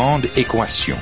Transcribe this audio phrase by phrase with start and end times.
[0.00, 0.96] Grande équation.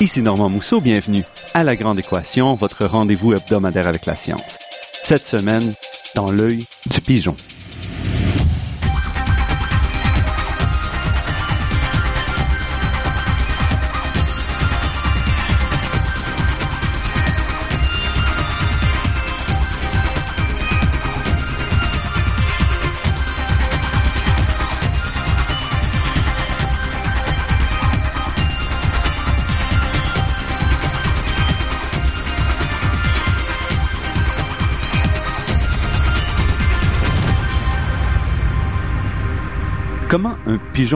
[0.00, 4.58] Ici Normand Mousseau, bienvenue à La Grande Équation, votre rendez-vous hebdomadaire avec la science.
[5.02, 5.72] Cette semaine,
[6.14, 7.34] dans l'œil du pigeon.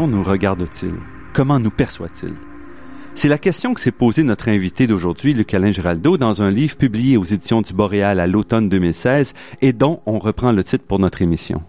[0.06, 0.94] Nous regarde-t-il?
[1.32, 2.34] Comment nous perçoit-il?
[3.14, 7.16] C'est la question que s'est posée notre invité d'aujourd'hui, Luc-Alain Giraldo, dans un livre publié
[7.16, 11.20] aux éditions du Boréal à l'automne 2016 et dont on reprend le titre pour notre
[11.20, 11.62] émission.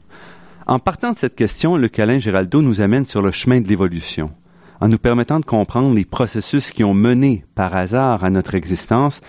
[0.67, 4.31] En partant de cette question, Luc-Alain Giraldo nous amène sur le chemin de l'évolution,
[4.80, 9.21] en nous permettant de comprendre les processus qui ont mené par hasard à notre existence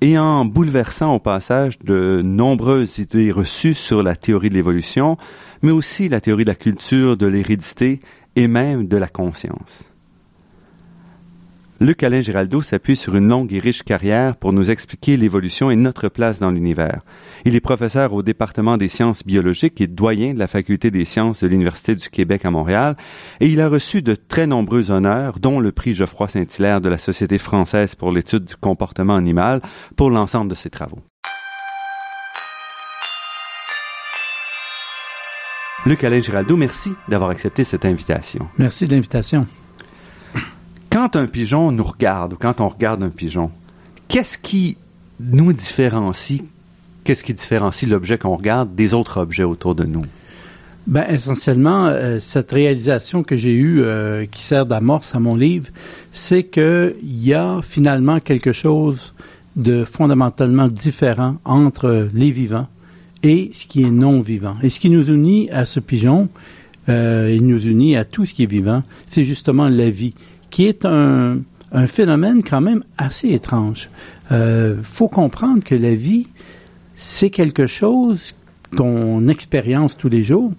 [0.00, 5.16] et en bouleversant au passage de nombreuses idées reçues sur la théorie de l'évolution,
[5.62, 8.00] mais aussi la théorie de la culture, de l'hérédité
[8.36, 9.84] et même de la conscience.
[11.80, 15.76] Luc Alain Giraldo s'appuie sur une longue et riche carrière pour nous expliquer l'évolution et
[15.76, 17.02] notre place dans l'univers.
[17.44, 21.42] Il est professeur au département des sciences biologiques et doyen de la faculté des sciences
[21.42, 22.96] de l'Université du Québec à Montréal
[23.40, 26.98] et il a reçu de très nombreux honneurs, dont le prix Geoffroy Saint-Hilaire de la
[26.98, 29.60] Société française pour l'étude du comportement animal
[29.96, 31.02] pour l'ensemble de ses travaux.
[35.86, 38.48] Luc Alain Giraldo, merci d'avoir accepté cette invitation.
[38.56, 39.46] Merci de l'invitation.
[40.90, 43.50] Quand un pigeon nous regarde ou quand on regarde un pigeon,
[44.08, 44.78] qu'est-ce qui
[45.20, 46.42] nous différencie,
[47.04, 50.06] qu'est-ce qui différencie l'objet qu'on regarde des autres objets autour de nous?
[50.86, 55.68] Ben, essentiellement, euh, cette réalisation que j'ai eue, euh, qui sert d'amorce à mon livre,
[56.12, 59.14] c'est qu'il y a finalement quelque chose
[59.56, 62.68] de fondamentalement différent entre les vivants
[63.24, 64.54] et ce qui est non vivant.
[64.62, 66.28] Et ce qui nous unit à ce pigeon,
[66.88, 70.14] euh, il nous unit à tout ce qui est vivant, c'est justement la vie,
[70.50, 71.38] qui est un,
[71.88, 73.88] phénomène quand même assez étrange.
[74.30, 76.28] Euh, faut comprendre que la vie,
[76.94, 78.32] c'est quelque chose
[78.76, 80.52] qu'on expérience tous les jours,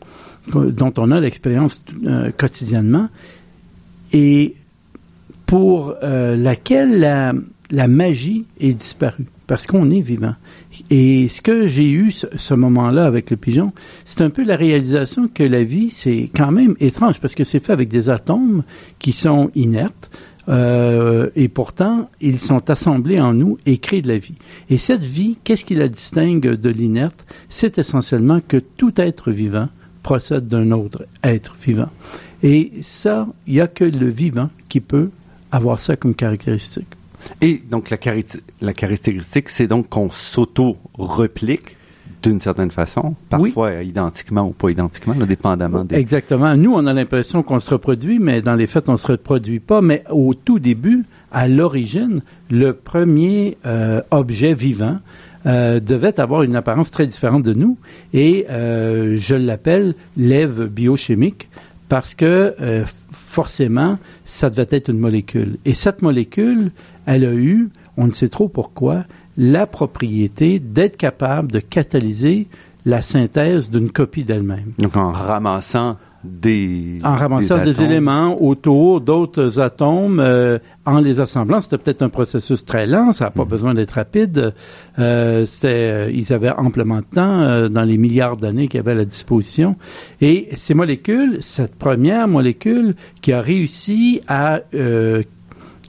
[0.54, 3.08] dont on a l'expérience euh, quotidiennement,
[4.12, 4.56] et
[5.46, 7.34] pour euh, laquelle la,
[7.72, 10.36] la magie est disparue, parce qu'on est vivant.
[10.90, 13.74] Et ce que j'ai eu ce, moment-là avec le pigeon,
[14.06, 17.60] c'est un peu la réalisation que la vie, c'est quand même étrange parce que c'est
[17.60, 18.64] fait avec des atomes
[19.00, 20.10] qui sont inertes.
[20.48, 24.36] Euh, et pourtant, ils sont assemblés en nous et créent de la vie.
[24.70, 27.26] Et cette vie, qu'est-ce qui la distingue de l'inerte?
[27.50, 29.70] C'est essentiellement que tout être vivant
[30.04, 31.90] procède d'un autre être vivant.
[32.44, 35.10] Et ça, il n'y a que le vivant qui peut
[35.52, 36.88] avoir ça comme caractéristique.
[37.42, 37.98] Et donc, la,
[38.62, 41.78] la caractéristique, c'est donc qu'on s'auto-replique
[42.24, 43.88] d'une certaine façon, parfois oui.
[43.88, 45.96] identiquement ou pas identiquement, là, dépendamment des...
[45.96, 46.56] Exactement.
[46.58, 49.82] Nous, on a l'impression qu'on se reproduit, mais dans les faits, on se reproduit pas.
[49.82, 54.98] Mais au tout début, à l'origine, le premier euh, objet vivant
[55.46, 57.78] euh, devait avoir une apparence très différente de nous,
[58.14, 61.50] et euh, je l'appelle l'ève biochimique
[61.90, 65.58] parce que euh, forcément, ça devait être une molécule.
[65.66, 66.72] Et cette molécule,
[67.06, 69.06] elle a eu, on ne sait trop pourquoi,
[69.38, 72.48] la propriété d'être capable de catalyser
[72.86, 74.74] la synthèse d'une copie d'elle-même.
[74.80, 81.20] Donc en ramassant des en ramassant des, des éléments autour d'autres atomes euh, en les
[81.20, 83.48] assemblant c'était peut-être un processus très lent ça n'a pas mmh.
[83.48, 84.54] besoin d'être rapide
[84.98, 88.94] euh, c'était euh, ils avaient amplement de temps euh, dans les milliards d'années qu'ils avaient
[88.94, 89.76] à la disposition
[90.20, 95.22] et ces molécules cette première molécule qui a réussi à euh,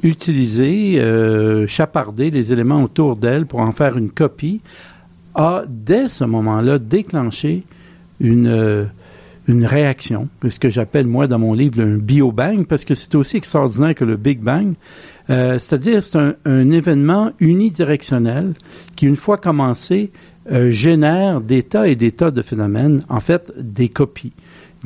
[0.02, 4.60] utiliser, euh, chaparder les éléments autour d'elle pour en faire une copie,
[5.34, 7.64] a dès ce moment-là déclenché
[8.20, 8.84] une, euh,
[9.46, 13.36] une réaction, ce que j'appelle moi dans mon livre un bio-bang, parce que c'est aussi
[13.36, 14.74] extraordinaire que le Big Bang.
[15.30, 18.54] Euh, C'est-à-dire c'est un, un, événement unidirectionnel
[18.96, 20.10] qui, une fois commencé,
[20.50, 24.32] euh, génère des tas et des tas de phénomènes, en fait des copies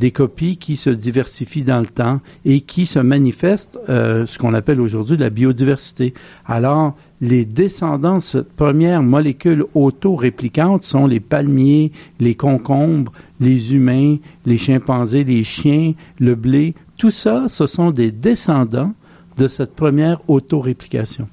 [0.00, 4.54] des copies qui se diversifient dans le temps et qui se manifestent, euh, ce qu'on
[4.54, 6.14] appelle aujourd'hui la biodiversité.
[6.46, 14.16] Alors, les descendants de cette première molécule auto-réplicante sont les palmiers, les concombres, les humains,
[14.46, 18.94] les chimpanzés, les chiens, le blé, tout ça, ce sont des descendants
[19.36, 21.28] de cette première autoréplication.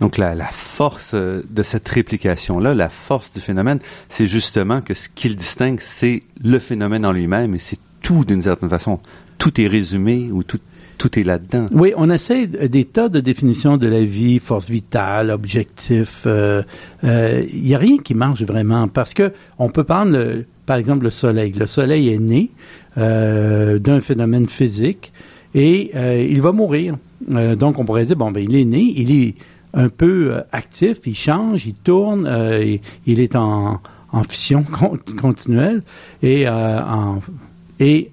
[0.00, 3.78] Donc la, force euh, de cette réplication-là, la force du phénomène,
[4.08, 8.24] c'est justement que ce qui le distingue, c'est le phénomène en lui-même et c'est tout
[8.24, 9.00] d'une certaine façon.
[9.36, 10.60] Tout est résumé ou tout,
[10.96, 11.66] tout est là-dedans.
[11.72, 16.20] Oui, on essaie des tas de définitions de la vie, force vitale, objectif.
[16.24, 16.62] Il euh,
[17.02, 21.10] euh, y a rien qui marche vraiment parce que on peut prendre, par exemple, le
[21.10, 21.50] soleil.
[21.50, 22.50] Le soleil est né
[22.96, 25.12] euh, d'un phénomène physique
[25.52, 25.90] et
[26.30, 26.96] il va mourir.
[27.28, 29.34] donc, on pourrait dire, bon, ben, il est né, il est
[29.74, 32.30] un peu actif, il change, il tourne,
[33.06, 33.80] il est en,
[34.12, 34.64] en fission
[35.20, 35.82] continuelle
[36.22, 37.20] et en
[37.80, 38.10] et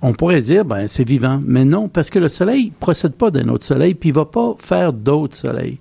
[0.00, 1.40] on pourrait dire, ben, c'est vivant.
[1.44, 4.54] Mais non, parce que le soleil procède pas d'un autre soleil, puis il va pas
[4.58, 5.78] faire d'autres soleils.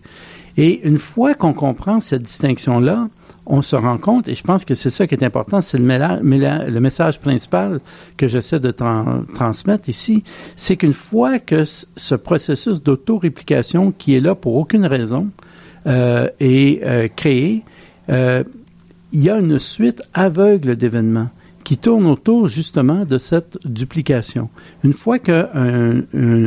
[0.57, 3.09] Et une fois qu'on comprend cette distinction-là,
[3.45, 6.79] on se rend compte, et je pense que c'est ça qui est important, c'est le,
[6.79, 7.79] message principal
[8.17, 10.23] que j'essaie de transmettre ici,
[10.55, 15.29] c'est qu'une fois que ce processus d'auto-réplication qui est là pour aucune raison
[15.85, 17.63] euh, est euh, créé,
[18.09, 18.43] euh,
[19.13, 21.29] il y a une suite aveugle d'événements
[21.67, 24.47] qui tourne autour justement de cette duplication.
[24.85, 26.05] Une fois qu'une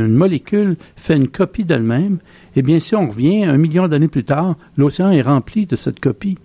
[0.09, 2.21] molécule fait une copie d'elle-même,
[2.57, 6.01] eh bien, si on revient un million d'années plus tard, l'océan est rempli de cette
[6.01, 6.39] copie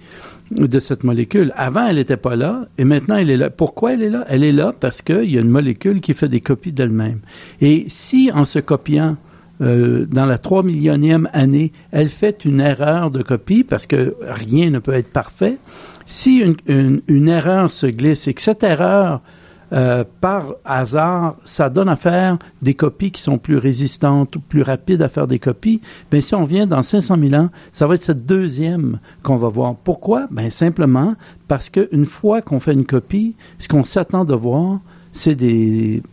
[0.52, 1.54] de cette molécule.
[1.56, 3.50] Avant, elle n'était pas là, et maintenant, elle est là.
[3.50, 4.26] Pourquoi elle est là?
[4.28, 7.20] Elle est là parce qu'il y a une molécule qui fait des copies d'elle-même.
[7.62, 9.16] Et si, en se copiant,
[9.62, 14.70] euh, dans la trois millionième année, elle fait une erreur de copie parce que rien
[14.70, 15.60] ne peut être parfait,
[16.06, 16.38] si
[16.68, 19.22] une, une, erreur se glisse et que cette erreur,
[19.74, 24.62] euh, par hasard, ça donne à faire des copies qui sont plus résistantes ou plus
[24.62, 25.82] rapides à faire des copies,
[26.12, 29.50] ben si on vient dans 500 000 ans, ça va être cette deuxième qu'on va
[29.50, 29.76] voir.
[29.76, 30.28] Pourquoi?
[30.30, 31.16] Ben simplement
[31.48, 34.80] parce qu'une fois qu'on fait une copie, ce qu'on s'attend de voir,
[35.14, 36.04] c'est des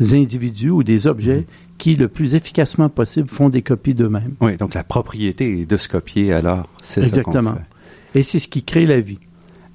[0.00, 1.46] individus ou des objets
[1.78, 4.34] qui, le plus efficacement possible, font des copies d'eux-mêmes.
[4.40, 7.54] Oui, donc la propriété de se copier, alors, c'est Exactement.
[8.14, 9.18] Et c'est ce qui crée la vie.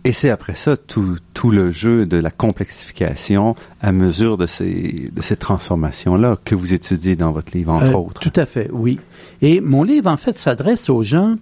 [0.04, 5.12] Et c'est après ça tout, tout le jeu de la complexification à mesure de ces,
[5.12, 8.22] de ces transformations-là que vous étudiez dans votre livre, entre euh, autres.
[8.22, 9.00] Tout à fait, oui.
[9.42, 11.36] Et mon livre, en fait, s'adresse aux gens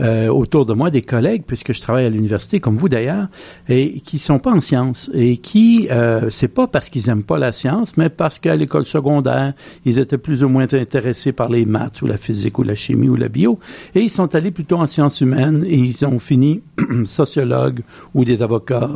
[0.00, 3.28] euh, autour de moi des collègues, puisque je travaille à l'université, comme vous d'ailleurs,
[3.68, 7.38] et qui sont pas en sciences et qui, euh, c'est pas parce qu'ils aiment pas
[7.38, 9.54] la science, mais parce qu'à l'école secondaire,
[9.84, 13.08] ils étaient plus ou moins intéressés par les maths ou la physique ou la chimie
[13.08, 13.58] ou la bio,
[13.94, 16.62] et ils sont allés plutôt en sciences humaines et ils ont fini
[17.04, 17.80] sociologues
[18.14, 18.90] ou des avocats.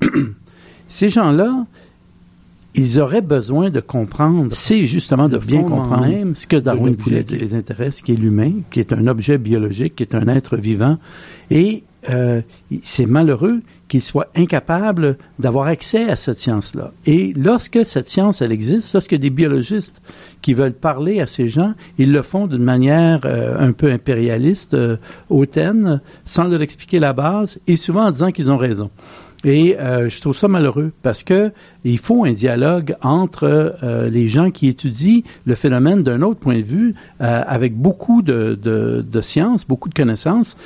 [0.88, 1.66] Ces gens-là,
[2.78, 7.24] ils auraient besoin de comprendre, c'est justement de bien comprendre même ce que Darwin voulait
[7.24, 10.56] qui les intéresse, qui est l'humain, qui est un objet biologique, qui est un être
[10.56, 10.96] vivant.
[11.50, 12.40] Et euh,
[12.80, 16.92] c'est malheureux qu'ils soient incapables d'avoir accès à cette science-là.
[17.04, 20.00] Et lorsque cette science, elle existe, lorsque des biologistes
[20.40, 24.74] qui veulent parler à ces gens, ils le font d'une manière euh, un peu impérialiste,
[24.74, 24.98] euh,
[25.30, 28.90] hautaine, sans leur expliquer la base, et souvent en disant qu'ils ont raison.
[29.44, 31.52] Et euh, je trouve ça malheureux parce que
[31.84, 36.56] il faut un dialogue entre euh, les gens qui étudient le phénomène d'un autre point
[36.56, 40.56] de vue, euh, avec beaucoup de, de, de sciences, beaucoup de connaissances,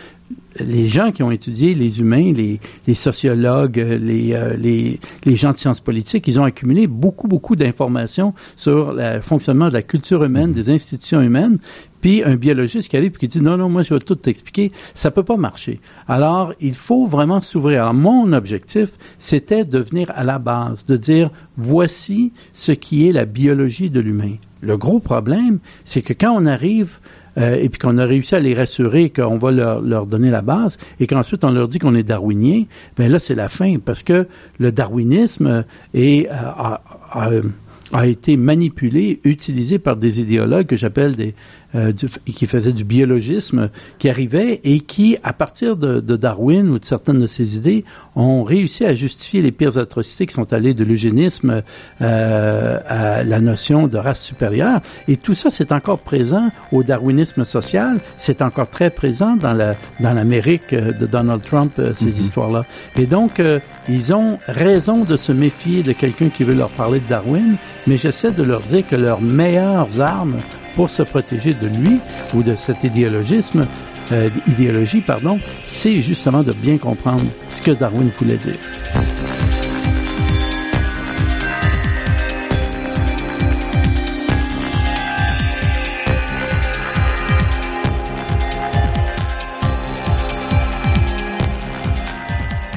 [0.59, 5.57] les gens qui ont étudié les humains, les, les sociologues, les, les, les, gens de
[5.57, 10.53] sciences politiques, ils ont accumulé beaucoup, beaucoup d'informations sur le fonctionnement de la culture humaine,
[10.53, 11.59] des institutions humaines,
[12.03, 14.73] puis un biologiste qui arrive et qui dit non, non, moi je vais tout t'expliquer,
[14.95, 15.81] ça peut pas marcher.
[16.09, 17.83] Alors, il faut vraiment s'ouvrir.
[17.83, 23.13] Alors, mon objectif, c'était de venir à la base, de dire voici ce qui est
[23.13, 24.35] la biologie de l'humain.
[24.61, 26.99] Le gros problème, c'est que quand on arrive
[27.39, 30.79] euh, et puis qu'on a réussi à les rassurer qu'on va leur, donner la base
[31.01, 32.65] et qu'ensuite on leur dit qu'on est darwinien,
[32.97, 34.27] ben là c'est la fin parce que
[34.59, 36.83] le darwinisme euh,
[37.93, 41.35] a été manipulé, utilisé par des idéologues que j'appelle des
[41.75, 41.93] euh,
[42.27, 46.85] qui faisaient du biologisme, qui arrivaient et qui, à partir de, de, Darwin ou de
[46.85, 50.85] certaines de ses idées, ont réussi à justifier les pires atrocités qui sont allées de
[50.85, 51.63] l'eugénisme
[52.01, 54.81] euh, à la notion de race supérieure.
[55.09, 57.99] Et tout ça, c'est encore présent au darwinisme social.
[58.19, 62.21] C'est encore très présent dans la dans l'Amérique de Donald Trump, euh, ces mm-hmm.
[62.21, 62.65] histoires-là.
[62.97, 67.01] Et donc, euh, ils ont raison de se méfier de quelqu'un qui veut leur parler
[67.01, 70.39] de Darwin, mais j'essaie de leur dire que leurs meilleures armes
[70.75, 72.01] pour se protéger de lui
[72.35, 73.63] ou de cet idéologisme,
[74.13, 78.59] euh, idéologie, pardon, c'est justement de bien comprendre ce que Darwin voulait dire.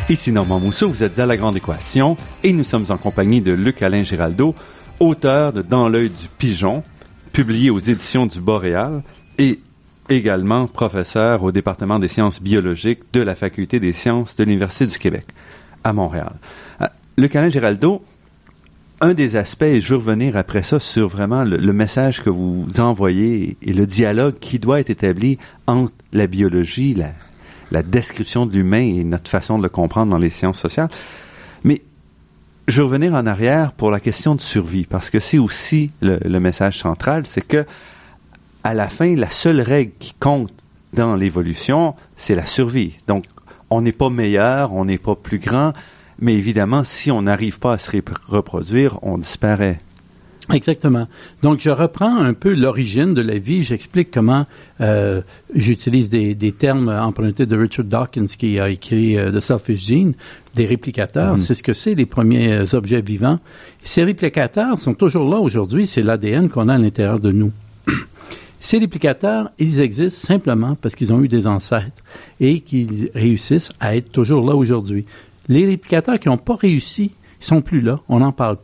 [0.07, 3.51] Ici Normand Mousseau, vous êtes à La Grande Équation et nous sommes en compagnie de
[3.53, 4.53] Luc-Alain Giraldo
[4.99, 6.83] auteur de Dans l'œil du pigeon,
[7.35, 9.03] publié aux éditions du Boréal,
[9.37, 9.59] et
[10.07, 14.97] également professeur au département des sciences biologiques de la Faculté des sciences de l'Université du
[14.97, 15.25] Québec
[15.83, 16.31] à Montréal.
[16.81, 16.85] Euh,
[17.17, 18.05] Luc Alain Géraldo,
[19.01, 22.29] un des aspects, et je veux revenir après ça sur vraiment le, le, message que
[22.29, 25.37] vous envoyez et le dialogue qui doit être établi
[25.67, 26.95] entre la biologie,
[27.69, 30.89] la description de l'humain et notre façon de le comprendre dans les sciences sociales.
[32.67, 36.17] Je veux revenir en arrière pour la question de survie, parce que c'est aussi le,
[36.25, 37.65] le, message central, c'est que
[38.63, 40.51] à la fin, la seule règle qui compte
[40.93, 42.97] dans l'évolution, c'est la survie.
[43.07, 43.25] Donc,
[43.69, 45.73] on n'est pas meilleur, on n'est pas plus grand,
[46.19, 47.91] mais évidemment, si on n'arrive pas à se
[48.27, 49.79] reproduire, on disparaît.
[50.53, 51.07] Exactement.
[51.41, 53.63] Donc, je reprends un peu l'origine de la vie.
[53.63, 54.45] J'explique comment
[54.81, 55.21] euh,
[55.53, 60.13] j'utilise des, des, termes empruntés de Richard Dawkins qui a écrit euh, The Selfish Gene,
[60.53, 61.33] des réplicateurs.
[61.33, 61.45] Mm -hmm.
[61.45, 63.39] C'est ce que c'est, les premiers euh, objets vivants.
[63.83, 65.87] Ces réplicateurs sont toujours là aujourd'hui.
[65.87, 67.51] C'est l'ADN qu'on a à l'intérieur de nous.
[68.59, 72.03] Ces réplicateurs, ils existent simplement parce qu'ils ont eu des ancêtres
[72.39, 75.05] et qu'ils réussissent à être toujours là aujourd'hui.
[75.47, 77.11] Les réplicateurs qui n'ont pas réussi,
[77.41, 77.99] ils sont plus là.
[78.09, 78.57] On n'en parle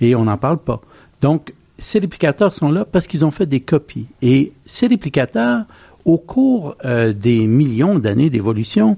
[0.00, 0.80] et on n'en parle pas.
[1.20, 4.06] Donc, ces réplicateurs sont là parce qu'ils ont fait des copies.
[4.22, 5.64] Et ces réplicateurs,
[6.04, 8.96] au cours euh, des millions d'années d'évolution,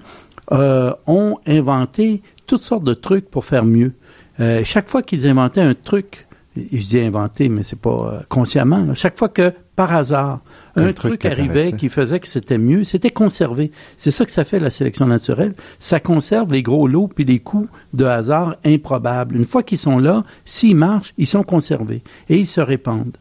[0.53, 3.93] euh, ont inventé toutes sortes de trucs pour faire mieux.
[4.39, 6.26] Euh, chaque fois qu'ils inventaient un truc,
[6.57, 8.95] je dis inventé, mais c'est pas euh, consciemment.
[8.95, 10.41] Chaque fois que, par hasard,
[10.77, 13.71] un, un truc, truc arrivait qui faisait que c'était mieux, c'était conservé.
[13.97, 15.55] C'est ça que ça fait la sélection naturelle.
[15.79, 19.37] Ça conserve les gros lots puis les coups de hasard improbables.
[19.37, 23.17] Une fois qu'ils sont là, s'ils marchent, ils sont conservés et ils se répandent.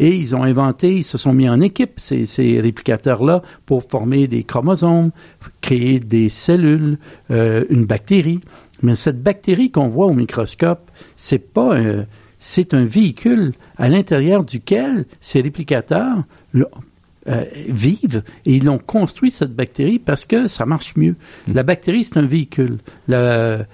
[0.00, 4.28] Et ils ont inventé, ils se sont mis en équipe, ces, ces réplicateurs-là, pour former
[4.28, 5.10] des chromosomes,
[5.60, 6.98] créer des cellules,
[7.30, 8.40] euh, une bactérie.
[8.82, 12.06] Mais cette bactérie qu'on voit au microscope, c'est pas un,
[12.40, 16.24] c'est un véhicule à l'intérieur duquel ces réplicateurs
[16.56, 21.14] euh, vivent et ils ont construit cette bactérie parce que ça marche mieux.
[21.46, 21.52] Mmh.
[21.54, 22.78] La bactérie, c'est un véhicule.
[23.06, 23.66] La,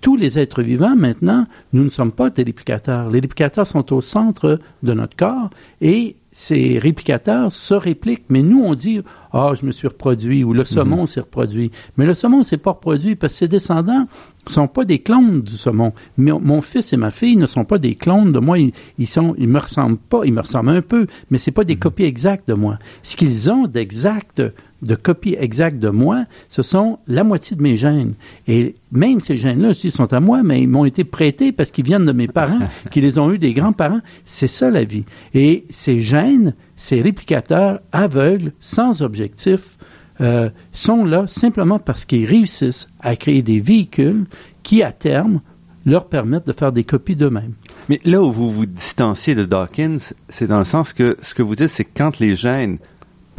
[0.00, 3.10] tous les êtres vivants, maintenant, nous ne sommes pas des réplicateurs.
[3.10, 8.24] Les réplicateurs sont au centre de notre corps et ces réplicateurs se répliquent.
[8.30, 11.06] Mais nous, on dit, ah, oh, je me suis reproduit ou le saumon mm -hmm.
[11.06, 11.70] s'est reproduit.
[11.96, 14.06] Mais le saumon s'est pas reproduit parce que ses descendants
[14.46, 15.92] sont pas des clones du saumon.
[16.16, 18.58] Mais mon fils et ma fille ne sont pas des clones de moi.
[18.58, 20.22] Ils, ils sont, ils me ressemblent pas.
[20.24, 21.86] Ils me ressemblent un peu, mais c'est pas des mm -hmm.
[21.86, 22.78] copies exactes de moi.
[23.02, 24.42] Ce qu'ils ont d'exact
[24.82, 28.14] de copies exactes de moi, ce sont la moitié de mes gènes.
[28.48, 31.70] Et même ces gènes-là, je dis, sont à moi, mais ils m'ont été prêtés parce
[31.70, 32.58] qu'ils viennent de mes parents,
[32.90, 34.00] qui les ont eus des grands-parents.
[34.24, 35.04] C'est ça la vie.
[35.34, 39.78] Et ces gènes, ces réplicateurs aveugles, sans objectif,
[40.20, 44.26] euh, sont là simplement parce qu'ils réussissent à créer des véhicules
[44.62, 45.40] qui, à terme,
[45.84, 47.54] leur permettent de faire des copies d'eux-mêmes.
[47.88, 49.98] Mais là où vous vous distanciez de Dawkins,
[50.28, 52.78] c'est dans le sens que ce que vous dites, c'est que quand les gènes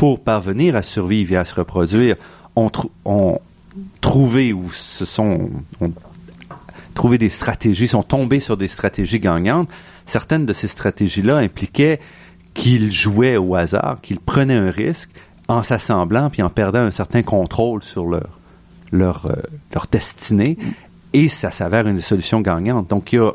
[0.04, 2.18] pour parvenir à survivre et à se reproduire,
[2.58, 3.40] ont, tr ont
[4.02, 5.94] trouvé ou se sont ont
[6.94, 9.70] trouvé des stratégies, sont tombés sur des stratégies gagnantes.
[10.06, 12.02] Certaines de ces stratégies-là impliquaient
[12.54, 15.10] qu'ils jouaient au hasard, qu'ils prenaient un risque
[15.48, 18.42] en s'assemblant puis en perdant un certain contrôle sur leur
[18.92, 19.42] leur euh,
[19.74, 20.58] leur destinée
[21.14, 22.90] et ça s'avère une solution gagnante.
[22.90, 23.32] Donc il y a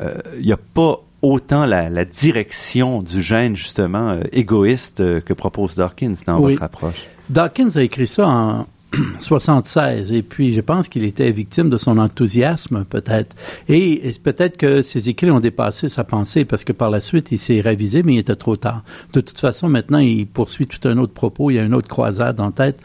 [0.00, 5.74] euh, a pas autant la, la, direction du gène, justement, euh, égoïste euh, que propose
[5.74, 6.52] Dawkins dans oui.
[6.52, 7.06] votre approche?
[7.30, 8.66] Dawkins a écrit ça en
[9.20, 13.34] 76 et puis je pense qu'il était victime de son enthousiasme peut-être
[13.68, 17.32] et, et peut-être que ses écrits ont dépassé sa pensée parce que par la suite
[17.32, 18.84] il s'est révisé mais il était trop tard.
[19.12, 21.88] De toute façon maintenant il poursuit tout un autre propos, il y a une autre
[21.88, 22.80] croisade en tête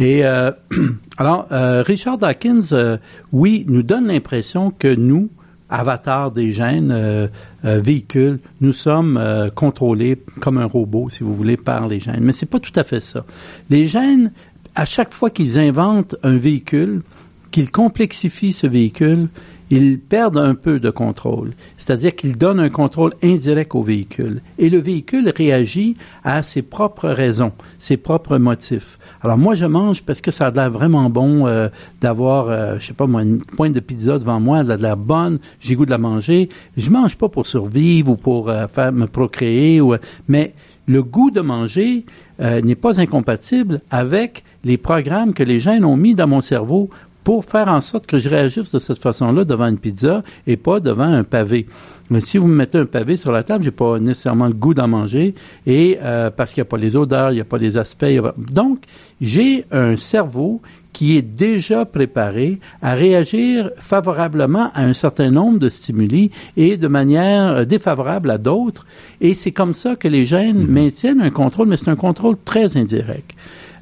[0.00, 0.50] et euh,
[1.18, 2.98] alors Richard Dawkins
[3.30, 5.28] oui nous donne l'impression que nous
[5.72, 7.26] avatar des gènes, euh,
[7.64, 8.38] euh, véhicules.
[8.60, 12.20] Nous sommes euh, contrôlés comme un robot, si vous voulez, par les gènes.
[12.20, 13.24] Mais c'est pas tout à fait ça.
[13.70, 14.32] Les gènes,
[14.74, 17.02] à chaque fois qu'ils inventent un véhicule,
[17.50, 19.28] qu'ils complexifient ce véhicule,
[19.72, 21.52] ils perdent un peu de contrôle.
[21.78, 24.42] C'est-à-dire qu'ils donnent un contrôle indirect au véhicule.
[24.58, 28.98] Et le véhicule réagit à ses propres raisons, ses propres motifs.
[29.22, 31.70] Alors moi, je mange parce que ça a l'air vraiment bon euh,
[32.02, 34.98] d'avoir, euh, je sais pas moi, une pointe de pizza devant moi, elle a l'air
[34.98, 36.50] bonne, j'ai goût de la manger.
[36.76, 39.80] Je mange pas pour survivre ou pour euh, faire me procréer,
[40.28, 40.52] mais
[40.86, 42.04] le goût de manger
[42.40, 46.90] euh, n'est pas incompatible avec les programmes que les gènes ont mis dans mon cerveau
[47.24, 50.80] pour faire en sorte que je réagisse de cette façon-là devant une pizza et pas
[50.80, 51.66] devant un pavé.
[52.10, 54.74] Mais si vous me mettez un pavé sur la table, j'ai pas nécessairement le goût
[54.74, 55.34] d'en manger
[55.66, 58.04] et euh, parce qu'il n'y a pas les odeurs, il n'y a pas les aspects.
[58.36, 58.80] Donc,
[59.20, 60.60] j'ai un cerveau
[60.92, 66.88] qui est déjà préparé à réagir favorablement à un certain nombre de stimuli et de
[66.88, 68.86] manière euh, défavorable à d'autres.
[69.20, 70.70] Et c'est comme ça que les gènes mhm.
[70.70, 73.32] maintiennent un contrôle, mais c'est un contrôle très indirect.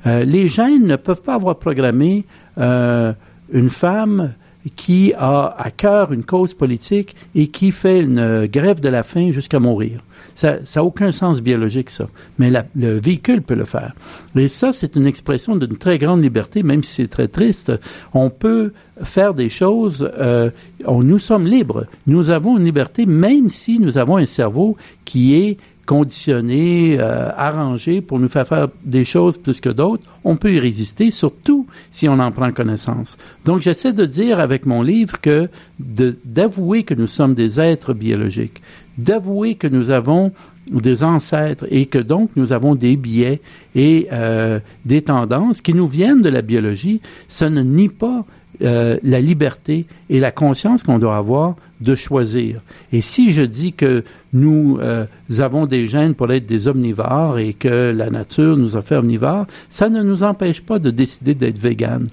[0.07, 2.25] Euh, les gènes ne peuvent pas avoir programmé
[2.59, 3.13] euh,
[3.52, 4.35] une femme
[4.76, 9.30] qui a à cœur une cause politique et qui fait une grève de la faim
[9.33, 10.02] jusqu'à mourir.
[10.35, 12.09] Ça n'a aucun sens biologique, ça.
[12.38, 13.95] Mais le véhicule peut le faire.
[14.37, 17.73] Et ça, c'est une expression d'une très grande liberté, même si c'est très triste.
[18.14, 20.50] On peut faire des choses, euh,
[20.87, 21.87] nous sommes libres.
[22.07, 25.59] Nous avons une liberté, même si nous avons un cerveau qui est
[25.91, 30.61] conditionné, euh, arrangé pour nous faire faire des choses plus que d'autres, on peut y
[30.61, 33.19] résister, surtout si on en prend connaissance.
[33.45, 35.49] Donc, j'essaie de dire avec mon livre que
[35.81, 38.63] d'avouer que nous sommes des êtres biologiques,
[38.99, 40.31] d'avouer que nous avons
[40.71, 43.41] des ancêtres et que donc nous avons des biais
[43.75, 48.25] et euh, des tendances qui nous viennent de la biologie, ça ne nie pas
[48.62, 52.61] euh, la liberté et la conscience qu'on doit avoir de choisir.
[52.93, 55.07] Et si je dis que nous euh,
[55.38, 59.47] avons des gènes pour être des omnivores et que la nature nous a fait omnivores,
[59.71, 62.05] ça ne nous empêche pas de décider d'être vegan.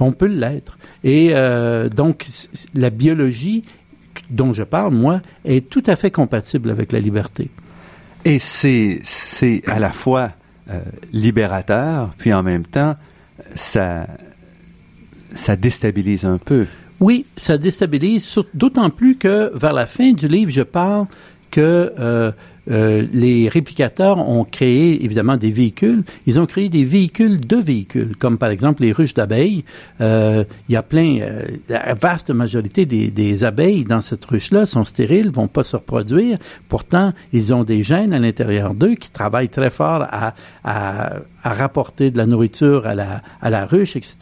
[0.00, 0.78] On peut l'être.
[1.04, 2.26] Et euh, donc,
[2.74, 3.62] la biologie
[4.30, 7.50] dont je parle, moi, est tout à fait compatible avec la liberté.
[8.24, 10.32] Et c'est, c'est à la fois
[11.12, 12.96] libérateur, puis en même temps,
[13.54, 14.06] ça,
[15.34, 16.66] ça déstabilise un peu.
[17.00, 21.06] Oui, ça déstabilise, d'autant plus que vers la fin du livre, je parle
[21.50, 22.32] que euh,
[22.70, 26.04] euh, les réplicateurs ont créé évidemment des véhicules.
[26.26, 29.64] Ils ont créé des véhicules de véhicules, comme par exemple les ruches d'abeilles.
[30.00, 34.66] Euh, il y a plein, euh, la vaste majorité des, des abeilles dans cette ruche-là
[34.66, 36.38] sont stériles, vont pas se reproduire.
[36.68, 40.34] Pourtant, ils ont des gènes à l'intérieur d'eux qui travaillent très fort à,
[40.64, 44.16] à, à, rapporter de la nourriture à la, à la ruche, etc.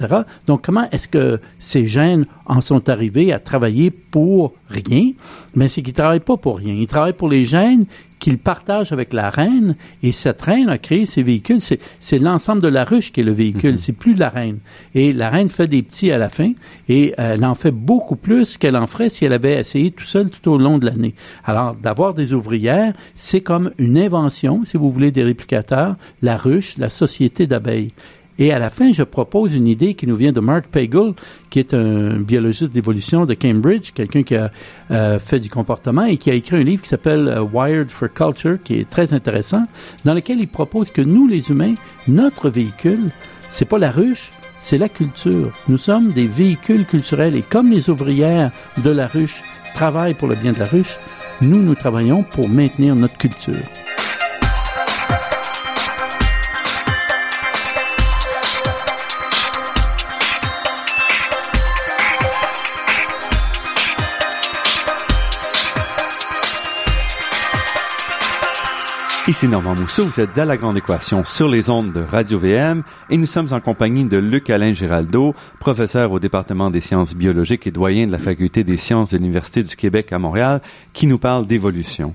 [0.47, 5.13] Donc, comment est-ce que ces gènes en sont arrivés à travailler pour rien?
[5.55, 6.75] Mais c'est qu'ils travaillent pas pour rien.
[6.75, 7.85] Ils travaillent pour les gènes
[8.23, 9.75] qu'il partage avec la reine.
[10.05, 11.59] Et cette reine a créé ces véhicules.
[11.61, 13.73] C'est l'ensemble de la ruche qui est le véhicule.
[13.73, 13.79] Mhm.
[13.79, 14.59] C'est plus la reine.
[14.95, 16.53] Et la reine fait des petits à la fin.
[16.89, 20.31] Et elle en fait beaucoup plus qu'elle en ferait si elle avait essayé tout seul
[20.31, 21.15] tout au long de l'année.
[21.45, 26.79] Alors, d'avoir des ouvrières, c'est comme une invention, si vous voulez, des réplicateurs, la ruche,
[26.79, 27.91] la société d'abeilles.
[28.39, 31.13] Et à la fin, je propose une idée qui nous vient de Mark Pagel,
[31.51, 34.51] qui est un biologiste d'évolution de Cambridge, quelqu'un qui a
[34.91, 38.09] euh, fait du comportement et qui a écrit un livre qui s'appelle euh, Wired for
[38.13, 39.67] Culture, qui est très intéressant,
[40.05, 41.75] dans lequel il propose que nous, les humains,
[42.09, 43.07] notre véhicule,
[43.51, 44.31] c'est pas la ruche,
[44.63, 45.51] c'est la culture.
[45.69, 48.51] Nous sommes des véhicules culturels et comme les ouvrières
[48.83, 49.43] de la ruche
[49.75, 50.97] travaillent pour le bien de la ruche,
[51.43, 53.82] nous, nous travaillons pour maintenir notre culture.
[69.29, 73.17] Ici Normand Mousseau, vous êtes à La Grande Équation sur les ondes de Radio-VM et
[73.17, 78.09] nous sommes en compagnie de Luc-Alain Giraldo, professeur au département des sciences biologiques et doyen
[78.09, 80.61] de la faculté des sciences de l'Université du Québec à Montréal,
[80.93, 82.15] qui nous parle d'évolution.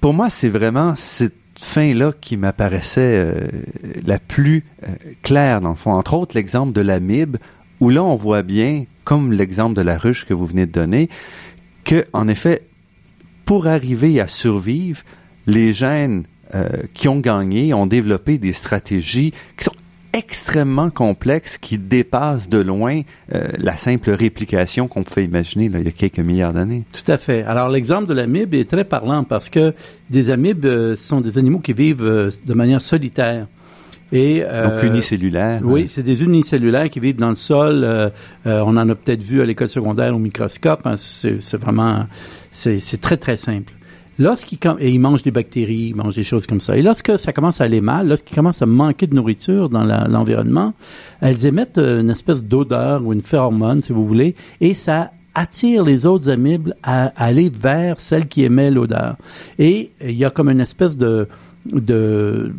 [0.00, 3.48] Pour moi, c'est vraiment cette fin-là qui m'apparaissait euh,
[4.06, 5.92] la plus euh, claire, dans le fond.
[5.92, 7.36] Entre autres, l'exemple de l'amibe,
[7.78, 11.10] où là, on voit bien, comme l'exemple de la ruche que vous venez de donner,
[11.84, 12.62] que, en effet,
[13.44, 15.02] pour arriver à survivre,
[15.46, 19.72] les gènes euh, qui ont gagné ont développé des stratégies qui sont
[20.12, 23.00] extrêmement complexes, qui dépassent de loin
[23.34, 26.84] euh, la simple réplication qu'on pouvait imaginer là, il y a quelques milliards d'années.
[26.92, 27.42] Tout à fait.
[27.42, 29.74] Alors l'exemple de l'amibe est très parlant parce que
[30.10, 33.48] des amibes euh, sont des animaux qui vivent de manière solitaire.
[34.12, 35.60] Et, Donc unicellulaires.
[35.64, 38.12] Oui, c'est des unicellulaires qui vivent dans le sol.
[38.44, 40.86] on en a peut-être vu à l'école secondaire au microscope.
[40.86, 42.06] Hein, c'est vraiment
[42.54, 43.72] c'est très, très simple.
[44.18, 46.76] Lorsqu'ils et ils mangent des bactéries, ils mangent des choses comme ça.
[46.76, 50.72] Et lorsque ça commence à aller mal, lorsqu'ils commencent à manquer de nourriture dans l'environnement,
[51.20, 55.82] elles émettent euh, une espèce d'odeur ou une phéromone, si vous voulez, et ça attire
[55.82, 59.16] les autres amibes à, aller vers celle qui émet l'odeur.
[59.58, 61.28] Et il y a comme une espèce de
[61.66, 62.52] de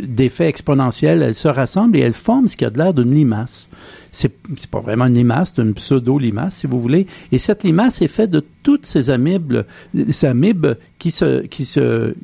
[0.00, 3.68] d'effet exponentiel, elles se rassemblent et elles forment ce qui a de l'air d'une limace
[4.14, 7.06] c'est pas vraiment une limace, c'est une pseudo-limace, si vous voulez.
[7.32, 9.64] Et cette limace est faite de toutes ces amibes,
[10.10, 12.14] ces amibes qui se, qui se,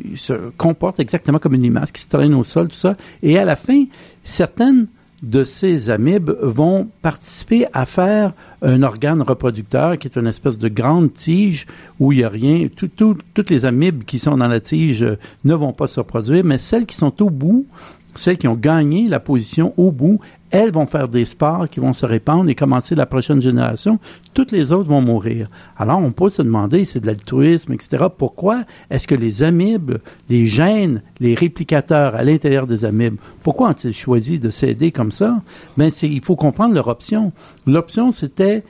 [0.56, 2.96] comportent exactement comme une limace, qui se traînent au sol, tout ça.
[3.22, 3.84] Et à la fin,
[4.22, 4.86] certaines
[5.22, 10.68] de ces amibes vont participer à faire un organe reproducteur qui est une espèce de
[10.68, 11.66] grande tige
[11.98, 12.68] où il n'y a rien.
[12.74, 15.04] toutes les amibes qui sont dans la tige
[15.44, 17.66] ne vont pas se reproduire, mais celles qui sont au bout,
[18.14, 20.20] celles qui ont gagné la position au bout,
[20.50, 23.98] elles vont faire des spores qui vont se répandre et commencer la prochaine génération.
[24.34, 25.48] Toutes les autres vont mourir.
[25.76, 28.06] Alors, on peut se demander, c'est de l'altruisme, etc.
[28.16, 33.94] Pourquoi est-ce que les amibes, les gènes, les réplicateurs à l'intérieur des amibes, pourquoi ont-ils
[33.94, 35.40] choisi de s'aider comme ça?
[35.76, 37.32] Ben, il faut comprendre leur option.
[37.66, 38.64] L'option, c'était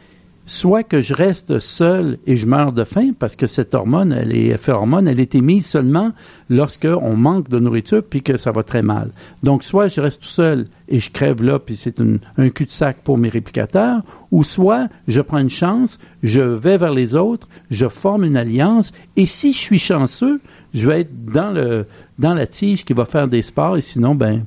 [0.46, 4.34] soit que je reste seul et je meurs de faim parce que cette hormone, elle
[4.34, 6.12] est hormone, elle est émise seulement
[6.48, 9.10] lorsque on manque de nourriture puis que ça va très mal.
[9.42, 13.16] Donc soit je reste tout seul et je crève là puis c'est un cul-de-sac pour
[13.16, 18.24] mes réplicateurs, ou soit je prends une chance, je vais vers les autres, je forme
[18.24, 20.40] une alliance et si je suis chanceux,
[20.74, 21.86] je vais être dans le
[22.18, 24.44] dans la tige qui va faire des sports et sinon ben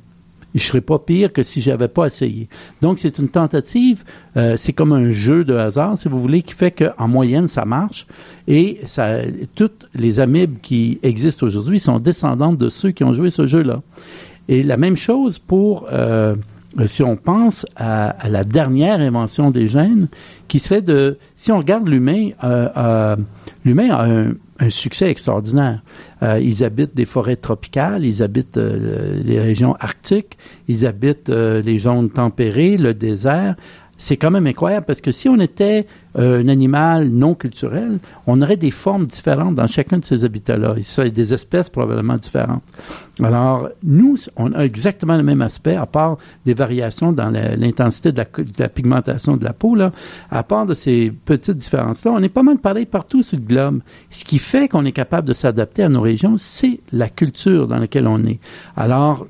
[0.60, 2.48] je serais pas pire que si j'avais pas essayé.
[2.80, 4.04] Donc c'est une tentative,
[4.36, 7.64] euh, c'est comme un jeu de hasard, si vous voulez, qui fait qu'en moyenne ça
[7.64, 8.06] marche
[8.46, 9.18] et ça,
[9.54, 13.82] toutes les amibes qui existent aujourd'hui sont descendantes de ceux qui ont joué ce jeu-là.
[14.48, 16.36] Et la même chose pour euh,
[16.86, 20.08] si on pense à, la dernière invention des gènes,
[20.48, 23.16] qui serait de, si on regarde l'humain, euh, euh
[23.64, 24.34] l'humain a un,
[24.68, 25.82] succès extraordinaire.
[26.22, 31.60] Euh, ils habitent des forêts tropicales, ils habitent euh, les régions arctiques, ils habitent euh,
[31.60, 33.56] les zones tempérées, le désert
[33.98, 35.86] c'est quand même incroyable parce que si on était
[36.18, 40.74] euh, un animal non culturel, on aurait des formes différentes dans chacun de ces habitats-là.
[40.76, 42.62] Il serait des espèces probablement différentes.
[43.22, 48.22] Alors, nous, on a exactement le même aspect, à part des variations dans l'intensité de,
[48.58, 49.92] la, pigmentation de la peau, là,
[50.30, 53.80] à part de ces petites différences-là, on est pas mal pareil partout sur le globe.
[54.10, 57.78] Ce qui fait qu'on est capable de s'adapter à nos régions, c'est la culture dans
[57.78, 58.40] laquelle on est.
[58.76, 59.26] Alors,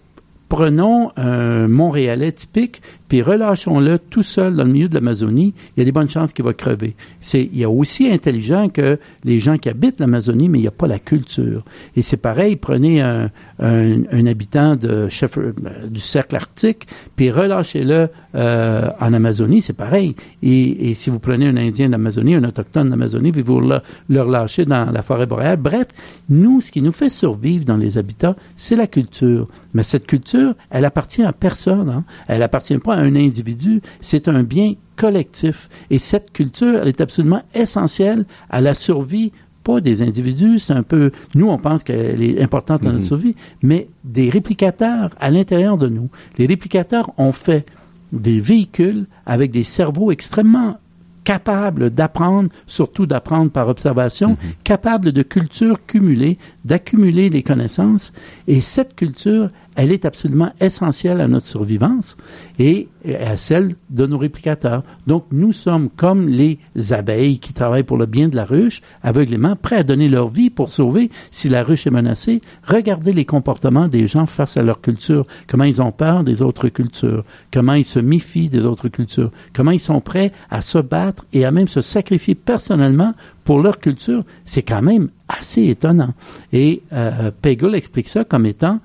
[0.48, 5.82] prenons un Montréalais typique, puis relâchons-le tout seul dans le milieu de l'Amazonie, il y
[5.82, 6.94] a des bonnes chances qu'il va crever.
[7.20, 10.68] C'est, il y a aussi intelligent que les gens qui habitent l'Amazonie, mais il n'y
[10.68, 11.62] a pas la culture.
[11.96, 16.86] Et c'est pareil, prenez un, un, habitant du cercle arctique,
[17.16, 20.16] puis relâchez-le euh, en Amazonie, c'est pareil.
[20.42, 24.22] Et, et, si vous prenez un Indien d'Amazonie, un autochtone d'Amazonie, puis vous le, le
[24.22, 25.86] relâchez dans la forêt boréale, bref,
[26.28, 29.46] nous, ce qui nous fait survivre dans les habitats, c'est la culture.
[29.72, 31.88] Mais cette culture, elle appartient à personne.
[31.90, 32.04] Hein?
[32.26, 33.80] Elle appartient pas à un individu.
[34.00, 35.68] C'est un bien collectif.
[35.90, 39.32] Et cette culture, elle est absolument essentielle à la survie
[39.64, 43.04] pas des individus, c'est un peu, nous on pense qu'elle est importante dans notre mhm.
[43.08, 46.10] survie, mais des réplicateurs à l'intérieur de nous.
[46.36, 47.64] Les réplicateurs ont fait
[48.12, 50.76] des véhicules avec des cerveaux extrêmement
[51.24, 54.36] capables d'apprendre, surtout d'apprendre par observation, mhm.
[54.62, 58.12] capables de culture cumulée, d'accumuler les connaissances.
[58.46, 62.16] Et cette culture, elle est absolument essentielle à notre survivance
[62.58, 62.88] et
[63.20, 64.82] à celle de nos réplicateurs.
[65.06, 66.58] Donc, nous sommes comme les
[66.90, 70.50] abeilles qui travaillent pour le bien de la ruche, aveuglément prêts à donner leur vie
[70.50, 72.40] pour sauver si la ruche est menacée.
[72.66, 76.68] Regardez les comportements des gens face à leur culture, comment ils ont peur des autres
[76.68, 81.24] cultures, comment ils se méfient des autres cultures, comment ils sont prêts à se battre
[81.32, 84.24] et à même se sacrifier personnellement pour leur culture.
[84.44, 86.14] C'est quand même assez étonnant.
[86.52, 88.80] Et euh, Pegel explique ça comme étant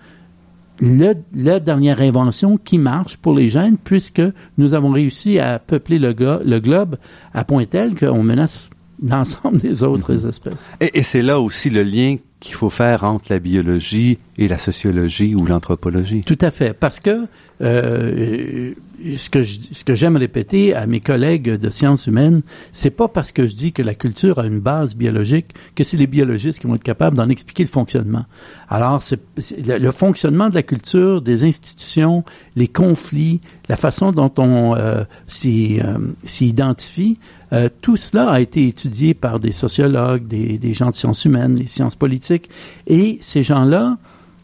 [0.81, 4.21] le, la dernière invention qui marche pour les gènes, puisque
[4.57, 6.97] nous avons réussi à peupler le, le globe
[7.33, 8.69] à point tel qu'on menace
[9.01, 10.29] l'ensemble des autres mhm.
[10.29, 10.69] espèces.
[10.79, 14.57] Et, et c'est là aussi le lien qu'il faut faire entre la biologie et la
[14.57, 16.23] sociologie ou l'anthropologie.
[16.25, 17.27] Tout à fait, parce que
[17.61, 18.73] euh,
[19.17, 22.39] ce que ce que j'aime répéter à mes collègues de sciences humaines,
[22.71, 25.97] c'est pas parce que je dis que la culture a une base biologique que c'est
[25.97, 28.25] les biologistes qui vont être capables d'en expliquer le fonctionnement.
[28.69, 29.19] Alors, c'est
[29.65, 32.23] le, fonctionnement de la culture, des institutions,
[32.55, 35.97] les conflits, la façon dont on euh, s'y euh,
[36.39, 37.17] identifie,
[37.51, 41.67] euh, tout cela a été étudié par des sociologues, des, gens de sciences humaines, des
[41.67, 42.49] sciences politiques,
[42.87, 43.97] et ces gens-là,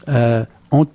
[0.08, 0.88] euh, on,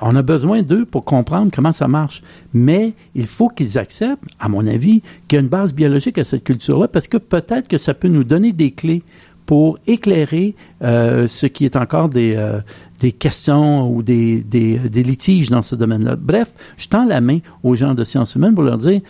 [0.00, 2.22] a besoin d'eux pour comprendre comment ça marche.
[2.52, 6.24] Mais il faut qu'ils acceptent, à mon avis, qu'il y a une base biologique à
[6.24, 9.02] cette culture-là, parce que peut-être que ça peut nous donner des clés
[9.46, 12.60] pour éclairer euh, ce qui est encore des, euh,
[13.00, 16.16] des questions ou des, des, des litiges dans ce domaine-là.
[16.16, 19.00] Bref, je tends la main aux gens de sciences humaines pour leur dire,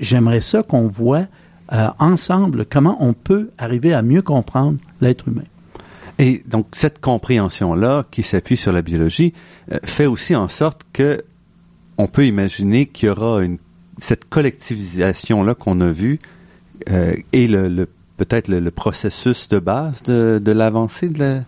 [0.00, 1.26] j'aimerais ça qu'on voit
[1.72, 5.44] euh, ensemble comment on peut arriver à mieux comprendre l'être humain.
[6.18, 9.34] Et donc cette compréhension-là, qui s'appuie sur la biologie,
[9.72, 11.22] euh, fait aussi en sorte que
[11.96, 13.58] on peut imaginer qu'il y aura une
[13.98, 16.20] cette collectivisation-là qu'on a vue
[16.90, 21.40] euh, et le, peut-être le, processus de base de, de l'avancée de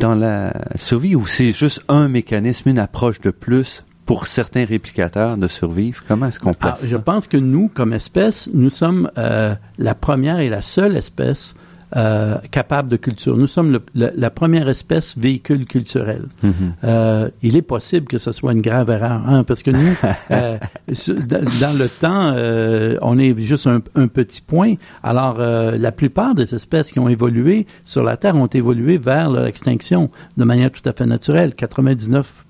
[0.00, 5.36] dans la survie, ou c'est juste un mécanisme, une approche de plus pour certains réplicateurs
[5.36, 6.02] de survivre?
[6.06, 10.40] Comment est-ce qu'on place Je pense que nous, comme espèce, nous sommes euh, la première
[10.40, 11.54] et la seule espèce
[11.96, 13.36] euh, capable de culture.
[13.36, 16.24] Nous sommes le, la première espèce véhicule culturel.
[16.42, 16.52] Mhm.
[16.82, 19.94] Euh, il est possible que ce soit une grave erreur, hein, parce que nous,
[20.32, 20.58] euh,
[21.60, 22.34] dans le temps,
[23.00, 24.74] on est juste un, un petit point.
[25.04, 30.10] Alors, la plupart des espèces qui ont évolué sur la Terre ont évolué vers l'extinction
[30.36, 31.54] de manière tout à fait naturelle.
[31.54, 32.43] 99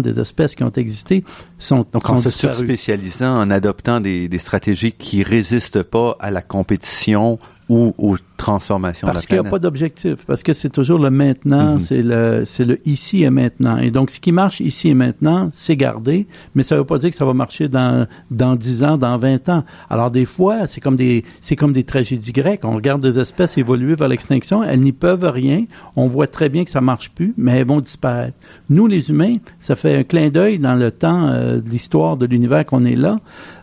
[0.00, 1.24] des espèces qui ont existé
[1.58, 2.54] sont Donc, sont en se disparues.
[2.56, 9.06] surspécialisant, en adoptant des, des stratégies qui résistent pas à la compétition ou aux transformations
[9.06, 11.80] Parce de qu'il la n'y a pas d'objectif, parce que c'est toujours le maintenant, Mhm.
[11.80, 13.78] c'est le c'est le ici et maintenant.
[13.78, 16.98] Et donc, ce qui marche ici et maintenant, c'est gardé, mais ça ne veut pas
[16.98, 19.64] dire que ça va marcher dans dans 10 ans, dans 20 ans.
[19.88, 22.64] Alors, des fois, c'est comme des c'est comme des tragédies grecques.
[22.64, 25.64] On regarde des espèces évoluer vers l'extinction, elles n'y peuvent rien.
[25.96, 28.36] On voit très bien que ça marche plus, mais elles vont disparaître.
[28.68, 32.26] Nous, les humains, ça fait un clin d'œil dans le temps euh, de l'histoire de
[32.26, 33.20] l'univers qu'on est là.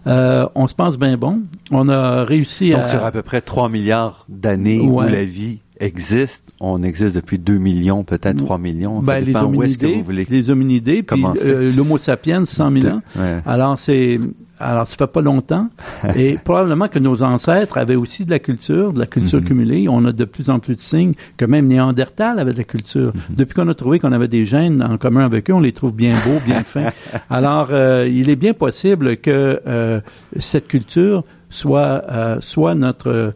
[0.07, 1.41] Euh, on se pense bien bon.
[1.71, 2.85] On a réussi Donc, à...
[2.87, 4.87] sur à peu près 3 milliards d'années Ouais.
[4.87, 8.99] où la vie existe, on existe depuis 2 millions, peut-être 3 millions.
[9.03, 12.45] Ça Ben, les où est-ce que hominidés, vous voulez les hominidés, puis euh, l'Homo sapiens,
[12.45, 13.01] 100 000 ans.
[13.17, 13.41] Ouais.
[13.47, 14.19] Alors, c'est,
[14.59, 15.69] alors, ça fait pas longtemps.
[16.15, 19.45] et probablement que nos ancêtres avaient aussi de la culture, de la culture Mhm.
[19.45, 19.87] cumulée.
[19.89, 23.11] On a de plus en plus de signes que même Néandertal avait de la culture.
[23.15, 23.35] Mhm.
[23.37, 25.93] Depuis qu'on a trouvé qu'on avait des gènes en commun avec eux, on les trouve
[25.93, 26.91] bien beaux, bien fins.
[27.31, 29.99] Alors, euh, il est bien possible que euh,
[30.37, 33.33] cette culture soit, euh, soit notre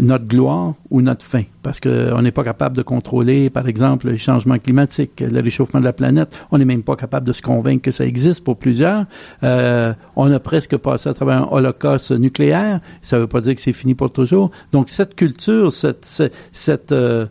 [0.00, 4.18] notre gloire ou notre fin, parce qu'on n'est pas capable de contrôler, par exemple, les
[4.18, 6.36] changements climatiques, le réchauffement de la planète.
[6.50, 9.06] On n'est même pas capable de se convaincre que ça existe pour plusieurs.
[9.42, 12.80] Euh, on a presque passé à travers un holocauste nucléaire.
[13.02, 14.50] Ça ne veut pas dire que c'est fini pour toujours.
[14.72, 16.04] Donc cette culture, cette,
[16.52, 17.26] cette, euh,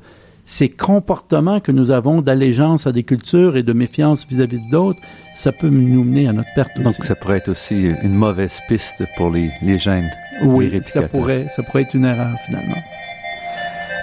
[0.45, 4.99] ces comportements que nous avons d'allégeance à des cultures et de méfiance vis-à-vis d'autres,
[5.37, 7.07] ça peut nous mener à notre perte Donc, aussi.
[7.07, 10.09] ça pourrait être aussi une mauvaise piste pour les, les gènes.
[10.41, 11.09] les oui, ça réplicateurs.
[11.09, 12.81] pourrait, ça pourrait être une erreur finalement.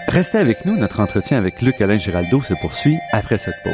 [0.09, 3.73] Restez avec nous, notre entretien avec Luc Alain Giraldo se poursuit après cette pause.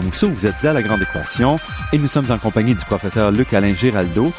[0.00, 1.56] Vous êtes à La Grande Équation
[1.92, 4.32] et nous sommes en compagnie du professeur Luc Alain Giraldo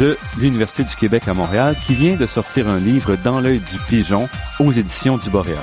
[0.00, 3.78] de l'Université du Québec à Montréal qui vient de sortir un livre Dans l'œil du
[3.88, 5.62] pigeon aux éditions du Boréal.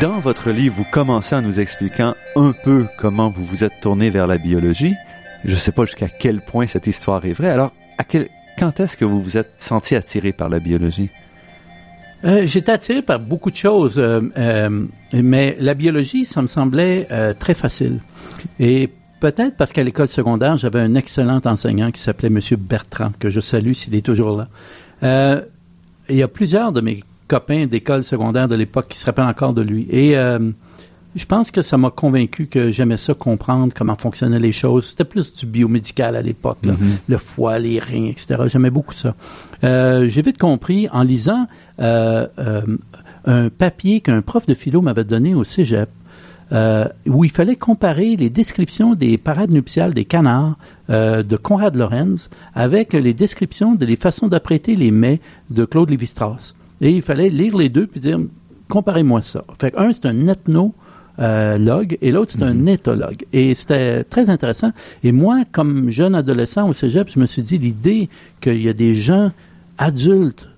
[0.00, 4.08] Dans votre livre, vous commencez en nous expliquant un peu comment vous vous êtes tourné
[4.08, 4.94] vers la biologie.
[5.44, 7.50] Je ne sais pas jusqu'à quel point cette histoire est vraie.
[7.50, 8.28] Alors, à quel,
[8.58, 11.10] quand est-ce que vous vous êtes senti attiré par la biologie?
[12.24, 17.08] Euh, J'étais attiré par beaucoup de choses, euh, euh, mais la biologie, ça me semblait
[17.38, 17.98] très facile.
[18.60, 18.88] Et
[19.20, 23.40] peut-être parce qu'à l'école secondaire, j'avais un excellent enseignant qui s'appelait Monsieur Bertrand, que je
[23.40, 25.42] salue s'il est toujours là.
[26.08, 29.54] Il y a plusieurs de mes copains d'école secondaire de l'époque qui se rappellent encore
[29.54, 29.88] de lui.
[31.14, 34.86] Je pense que ça m'a convaincu que j'aimais ça comprendre comment fonctionnaient les choses.
[34.88, 36.58] C'était plus du biomédical à l'époque.
[36.64, 36.76] Mhm.
[37.06, 38.44] le foie, les reins, etc.
[38.46, 39.14] J'aimais beaucoup ça.
[39.64, 41.46] Euh, J'ai vite compris en lisant
[41.80, 42.62] euh, euh,
[43.26, 45.88] un papier qu'un prof de philo m'avait donné au cégep,
[47.06, 52.92] où il fallait comparer les descriptions des parades nuptiales des canards de Conrad Lorenz avec
[52.92, 55.20] les descriptions de les façons d'apprêter les mets
[55.50, 56.54] de Claude Lévi-Strauss.
[56.82, 58.18] Et il fallait lire les deux puis dire
[58.68, 59.44] comparez-moi ça.
[59.58, 60.74] Fait que un c'est un ethno
[61.18, 63.24] euh, log et l'autre c'est un éthologue.
[63.32, 64.72] Et c'était très intéressant.
[65.04, 68.08] Et moi, comme jeune adolescent au cégep, je me suis dit l'idée
[68.40, 69.32] qu'il y a des gens
[69.78, 70.48] adultes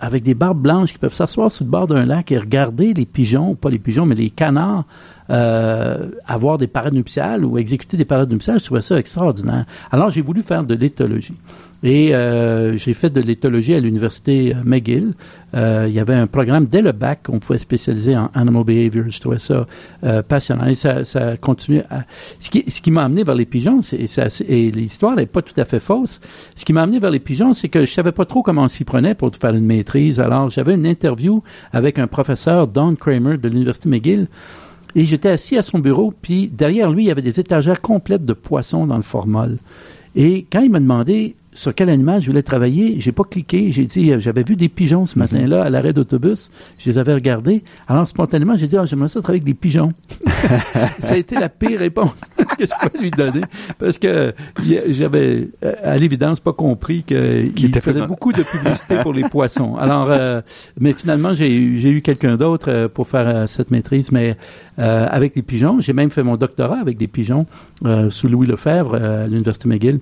[0.00, 3.06] avec des barbes blanches qui peuvent s'asseoir sur le bord d'un lac et regarder les
[3.06, 4.84] pigeons, pas les pigeons, mais les canards,
[5.30, 9.64] euh, avoir des parades nuptiales ou exécuter des parades nuptiales, je trouvais ça extraordinaire.
[9.90, 11.34] Alors j'ai voulu faire de l'éthologie.
[11.84, 15.12] Et euh, j'ai fait de l'éthologie à l'université euh, McGill.
[15.54, 19.04] Euh, il y avait un programme dès le bac qu'on pouvait spécialiser en animal behavior.
[19.08, 19.66] Je trouvais ça
[20.26, 20.66] passionnant.
[20.66, 21.82] Et ça, ça continue.
[22.40, 26.20] Ce qui, m'a amené vers les pigeons, et l'histoire n'est pas tout à fait fausse.
[26.56, 28.68] Ce qui m'a amené vers les pigeons, c'est que je savais pas trop comment on
[28.68, 30.18] s'y prenait pour faire une maîtrise.
[30.20, 31.42] Alors j'avais une interview
[31.72, 34.28] avec un professeur, Don Kramer, de l'université McGill.
[34.96, 38.24] Et j'étais assis à son bureau, puis derrière lui, il y avait des étagères complètes
[38.24, 39.58] de poissons dans le formol.
[40.16, 42.96] Et quand il m'a demandé sur quel animal je voulais travailler.
[42.98, 43.70] J'ai pas cliqué.
[43.72, 45.24] J'ai dit, euh, j'avais vu des pigeons ce mhm.
[45.24, 46.50] matin-là à l'arrêt d'autobus.
[46.78, 47.62] Je les avais regardés.
[47.88, 49.90] Alors, spontanément, j'ai dit, ah, j'aimerais ça travailler avec des pigeons.
[51.00, 52.14] ça a été la pire réponse
[52.58, 53.40] que je pouvais lui donner
[53.78, 54.34] parce que
[54.90, 59.76] j'avais, euh, à l'évidence, pas compris qu'il faisait beaucoup de publicité pour les poissons.
[59.76, 60.40] Alors, euh,
[60.78, 64.36] mais finalement, j'ai eu quelqu'un d'autre pour faire cette maîtrise, mais
[64.76, 65.80] avec les pigeons.
[65.80, 67.46] J'ai même fait mon doctorat avec des pigeons
[68.10, 70.00] sous Louis Lefebvre à l'Université McGill.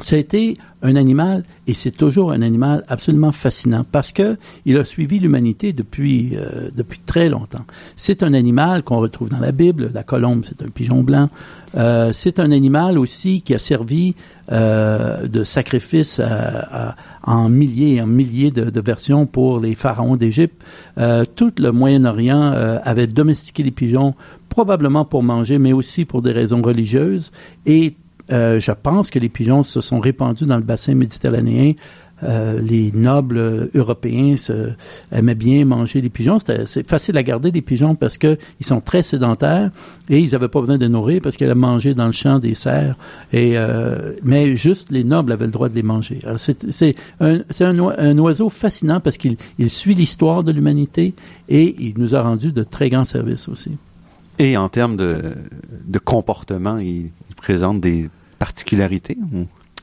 [0.00, 4.78] Ça a été un animal, et c'est toujours un animal absolument fascinant, parce que il
[4.78, 7.66] a suivi l'humanité depuis, euh, depuis très longtemps.
[7.96, 11.28] C'est un animal qu'on retrouve dans la Bible, la colombe, c'est un pigeon blanc.
[11.76, 14.14] Euh, c'est un animal aussi qui a servi
[14.50, 20.16] euh, de sacrifice à, en milliers et en milliers de, de, versions pour les pharaons
[20.16, 20.62] d'Égypte.
[21.36, 24.14] tout le Moyen-Orient avait domestiqué les pigeons,
[24.48, 27.30] probablement pour manger, mais aussi pour des raisons religieuses,
[27.66, 31.74] et euh, je pense que les pigeons se sont répandus dans le bassin méditerranéen.
[32.22, 34.70] Euh, les nobles européens se,
[35.10, 36.38] aimaient bien manger des pigeons.
[36.38, 39.70] C'est facile à garder des pigeons parce que ils sont très sédentaires
[40.08, 42.54] et ils n'avaient pas besoin de nourrir parce qu'ils allaient manger dans le champ des
[42.54, 42.96] cerfs.
[43.34, 46.20] Euh, mais juste les nobles avaient le droit de les manger.
[46.36, 51.14] C'est un, oiseau fascinant parce qu'il il suit l'histoire de l'humanité
[51.48, 53.72] et il nous a rendu de très grands services aussi.
[54.38, 55.18] Et en termes de,
[56.04, 58.08] comportement, il présente des
[58.40, 59.16] particularités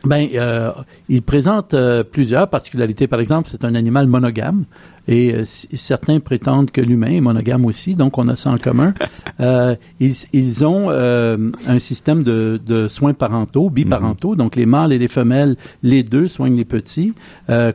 [0.04, 0.72] Ben, euh,
[1.10, 3.08] il présente euh, plusieurs particularités.
[3.08, 4.66] Par exemple, c'est un animal monogame
[5.08, 8.94] et euh, certains prétendent que l'humain est monogame aussi, donc on a ça en commun.
[10.00, 15.08] ils, ils, ont un système de, de, soins parentaux, biparentaux, donc les mâles et les
[15.08, 17.14] femelles, les deux soignent les petits.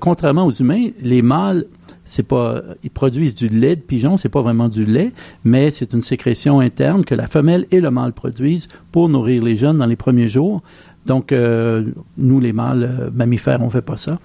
[0.01, 1.67] contrairement aux humains, les mâles
[2.13, 5.13] c'est pas, ils produisent du lait de pigeon, c'est pas vraiment du lait,
[5.45, 9.57] mais c'est une sécrétion interne que la femelle et le mâle produisent pour nourrir les
[9.57, 10.61] jeunes dans les premiers jours.
[11.07, 11.87] Donc, euh,
[12.19, 14.19] nous, les mâles euh, mammifères, on fait pas ça.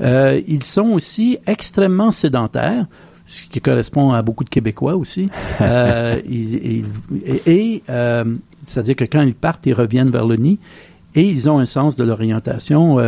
[0.00, 2.86] Euh, ils sont aussi extrêmement sédentaires,
[3.26, 5.28] ce qui correspond à beaucoup de Québécois aussi.
[5.60, 6.84] et
[8.64, 10.60] c'est-à-dire que quand ils partent, ils reviennent vers le nid
[11.16, 12.98] et ils ont un sens de l'orientation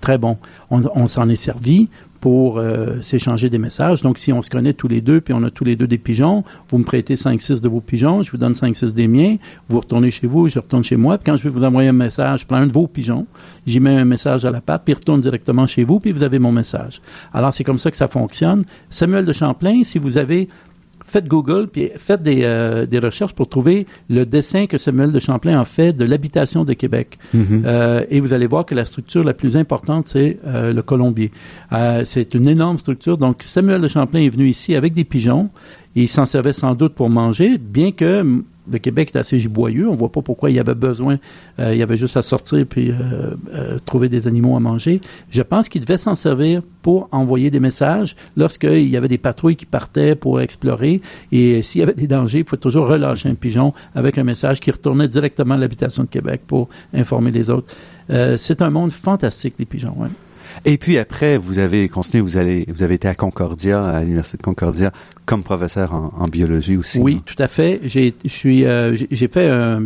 [0.00, 0.38] très bon.
[0.70, 1.90] On, on s'en est servi
[2.24, 4.00] pour euh, s'échanger des messages.
[4.00, 5.98] Donc, si on se connaît tous les deux, puis on a tous les deux des
[5.98, 9.36] pigeons, vous me prêtez 5-6 de vos pigeons, je vous donne 5-6 des miens,
[9.68, 11.92] vous retournez chez vous, je retourne chez moi, puis quand je vais vous envoyer un
[11.92, 13.26] message, je prends un de vos pigeons,
[13.66, 16.38] j'y mets un message à la patte, puis retourne directement chez vous, puis vous avez
[16.38, 17.02] mon message.
[17.34, 18.62] Alors, c'est comme ça que ça fonctionne.
[18.88, 20.48] Samuel de Champlain, si vous avez
[21.04, 25.20] faites Google, puis faites des, euh, des, recherches pour trouver le dessin que Samuel de
[25.20, 27.18] Champlain a fait de l'habitation de Québec.
[27.34, 27.62] Mm-hmm.
[27.64, 31.30] euh, et vous allez voir que la structure la plus importante, c'est euh, le colombier.
[31.72, 33.18] Euh, c'est une énorme structure.
[33.18, 35.50] Donc, Samuel de Champlain est venu ici avec des pigeons.
[35.94, 39.88] Il s'en servait sans doute pour manger, bien que le Québec est assez giboyeux.
[39.88, 41.18] On voit pas pourquoi il y avait besoin.
[41.58, 45.00] Euh, il y avait juste à sortir puis euh, euh, trouver des animaux à manger.
[45.30, 49.56] Je pense qu'il devait s'en servir pour envoyer des messages lorsqu'il y avait des patrouilles
[49.56, 51.00] qui partaient pour explorer.
[51.32, 54.60] Et s'il y avait des dangers, il faut toujours relâcher un pigeon avec un message
[54.60, 57.72] qui retournait directement à l'habitation de Québec pour informer les autres.
[58.08, 59.94] c'est un monde fantastique, les pigeons.
[59.96, 60.08] Ouais.
[60.64, 64.36] Et puis après, vous avez continué, vous allez, vous avez été à Concordia, à l'université
[64.36, 64.92] de Concordia,
[65.26, 66.98] comme professeur en, biologie aussi.
[66.98, 67.80] Oui, tout à fait.
[67.84, 69.82] J'ai, je suis, euh, j'ai fait un,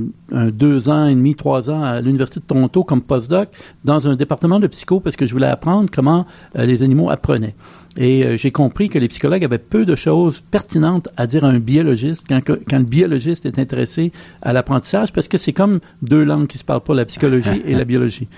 [0.51, 3.49] deux ans et demi, trois ans à l'université de Toronto comme postdoc
[3.85, 6.27] dans un département de psycho parce que je voulais apprendre comment
[6.57, 7.55] euh, les animaux apprenaient.
[8.01, 11.49] Et euh, j'ai compris que les psychologues avaient peu de choses pertinentes à dire à
[11.49, 16.23] un biologiste quand, quand le biologiste est intéressé à l'apprentissage, parce que c'est comme deux
[16.23, 18.29] langues qui se parlent pas, la psychologie et la biologie.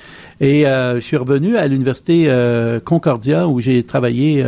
[0.40, 4.42] Et euh, je suis revenu à l'université euh, Concordia où j'ai travaillé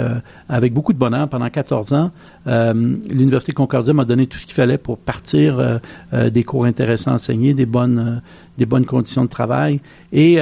[0.49, 2.11] avec beaucoup de bonheur pendant 14 ans.
[2.47, 5.81] l'université Concordia m'a donné tout ce qu'il fallait pour partir
[6.13, 8.23] des cours intéressants enseignés, des bonnes,
[8.57, 9.81] des bonnes conditions de travail.
[10.13, 10.39] Et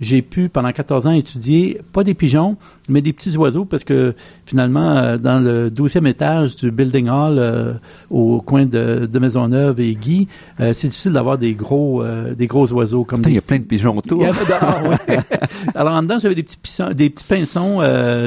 [0.00, 2.56] j'ai pu, pendant 14 ans, étudier, pas des pigeons,
[2.88, 7.38] mais des petits oiseaux, parce que finalement, euh, dans le 12e étage du Building Hall,
[7.38, 7.72] euh,
[8.10, 10.28] au coin de, de Maisonneuve et Guy,
[10.60, 12.04] euh, c'est difficile d'avoir des gros
[12.36, 14.24] des gros oiseaux comme Il y a plein de pigeons autour.
[15.74, 16.58] Alors, en dedans, j'avais des petits,
[16.94, 17.80] des petits pinsons,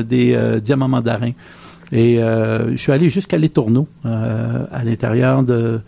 [0.04, 1.34] des diamants mandarins.
[1.92, 5.80] Et euh, je suis allé jusqu'à Les Tourneaux, euh, à l'intérieur de...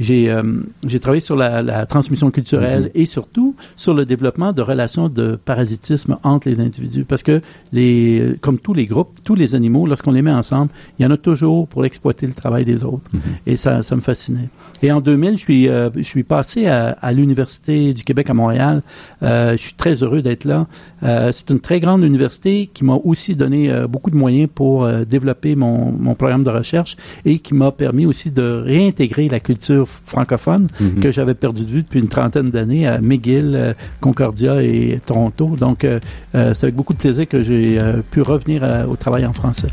[0.00, 0.42] J'ai euh,
[0.86, 3.00] j'ai travaillé sur la, la transmission culturelle mm-hmm.
[3.00, 7.04] et surtout sur le développement de relations de parasitisme entre les individus.
[7.04, 7.40] Parce que,
[7.72, 11.10] les, comme tous les groupes, tous les animaux, lorsqu'on les met ensemble, il y en
[11.10, 13.08] a toujours pour exploiter le travail des autres.
[13.14, 13.18] Mm-hmm.
[13.46, 14.48] Et ça, ça me fascinait.
[14.82, 18.34] Et en 2000, je suis, euh, je suis passé à, à l'Université du Québec à
[18.34, 18.82] Montréal.
[19.22, 20.66] Euh, je suis très heureux d'être là.
[21.32, 25.92] c'est une très grande université qui m'a aussi donné beaucoup de moyens pour développer mon,
[25.92, 31.00] mon programme de recherche et qui m'a permis aussi de réintégrer la culture francophone Mhm.
[31.00, 35.56] que j'avais perdu de vue depuis une trentaine d'années à McGill, euh, Concordia et Toronto.
[35.58, 35.98] Donc, euh,
[36.34, 37.78] euh, c'est avec beaucoup de plaisir que j'ai
[38.10, 39.68] pu revenir à- au travail en français.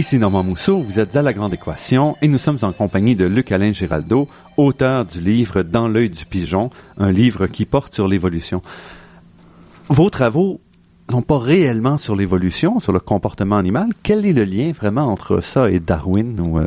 [0.00, 3.26] Ici Normand Mousseau, vous êtes à La Grande Équation et nous sommes en compagnie de
[3.26, 8.62] Luc-Alain Giraldo, auteur du livre Dans l'œil du pigeon, un livre qui porte sur l'évolution.
[9.90, 10.62] Vos travaux
[11.12, 13.88] n'ont pas réellement sur l'évolution, sur le comportement animal.
[14.02, 16.66] Quel est le lien vraiment entre ça et Darwin ou, euh,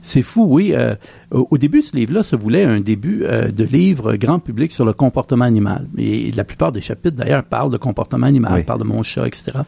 [0.00, 0.72] C'est fou, oui.
[0.72, 0.94] Euh,
[1.32, 4.84] au, au début, ce livre-là se voulait un début euh, de livre grand public sur
[4.84, 5.88] le comportement animal.
[5.96, 8.62] Et la plupart des chapitres, d'ailleurs, parlent de comportement animal, Oui.
[8.62, 9.58] parlent de mon chat, etc.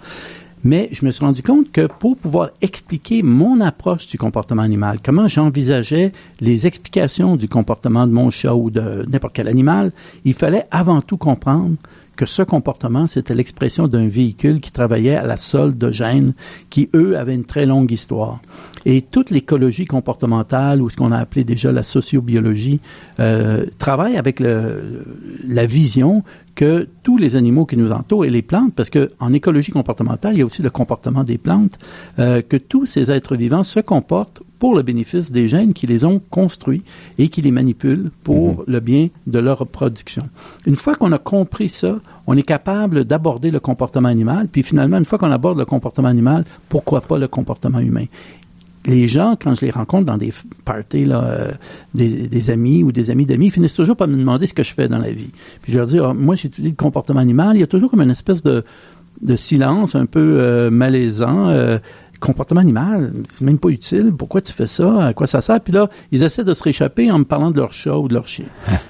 [0.62, 4.98] Mais je me suis rendu compte que pour pouvoir expliquer mon approche du comportement animal,
[5.02, 9.92] comment j'envisageais les explications du comportement de mon chat ou de n'importe quel animal,
[10.24, 11.76] il fallait avant tout comprendre
[12.20, 16.34] que ce comportement, c'était l'expression d'un véhicule qui travaillait à la solde de gènes
[16.68, 18.40] qui, eux, avaient une très longue histoire.
[18.84, 22.80] Et toute l'écologie comportementale, ou ce qu'on a appelé déjà la sociobiologie,
[23.20, 26.22] euh, travaille avec la vision
[26.60, 30.34] que tous les animaux qui nous entourent et les plantes, parce que en écologie comportementale,
[30.34, 31.78] il y a aussi le comportement des plantes,
[32.18, 36.04] euh, que tous ces êtres vivants se comportent pour le bénéfice des gènes qui les
[36.04, 36.82] ont construits
[37.16, 40.28] et qui les manipulent pour le bien de leur reproduction.
[40.66, 44.98] Une fois qu'on a compris ça, on est capable d'aborder le comportement animal, puis finalement,
[44.98, 48.04] une fois qu'on aborde le comportement animal, pourquoi pas le comportement humain?
[48.86, 50.32] Les gens, quand je les rencontre dans des
[50.64, 51.52] parties, là, euh,
[51.94, 54.62] des, des amis ou des amis d'amis, ils finissent toujours par me demander ce que
[54.62, 55.30] je fais dans la vie.
[55.62, 57.56] Puis je leur dis, Ah, moi, j'étudie le comportement animal.
[57.56, 58.64] Il y a toujours comme une espèce de,
[59.20, 61.48] de silence un peu euh, malaisant.
[61.48, 61.78] euh,
[62.20, 64.12] comportement animal, c'est même pas utile.
[64.12, 65.06] Pourquoi tu fais ça?
[65.06, 65.58] À quoi ça sert?
[65.62, 68.12] Puis là, ils essaient de se réchapper en me parlant de leur chat ou de
[68.12, 68.44] leur chien.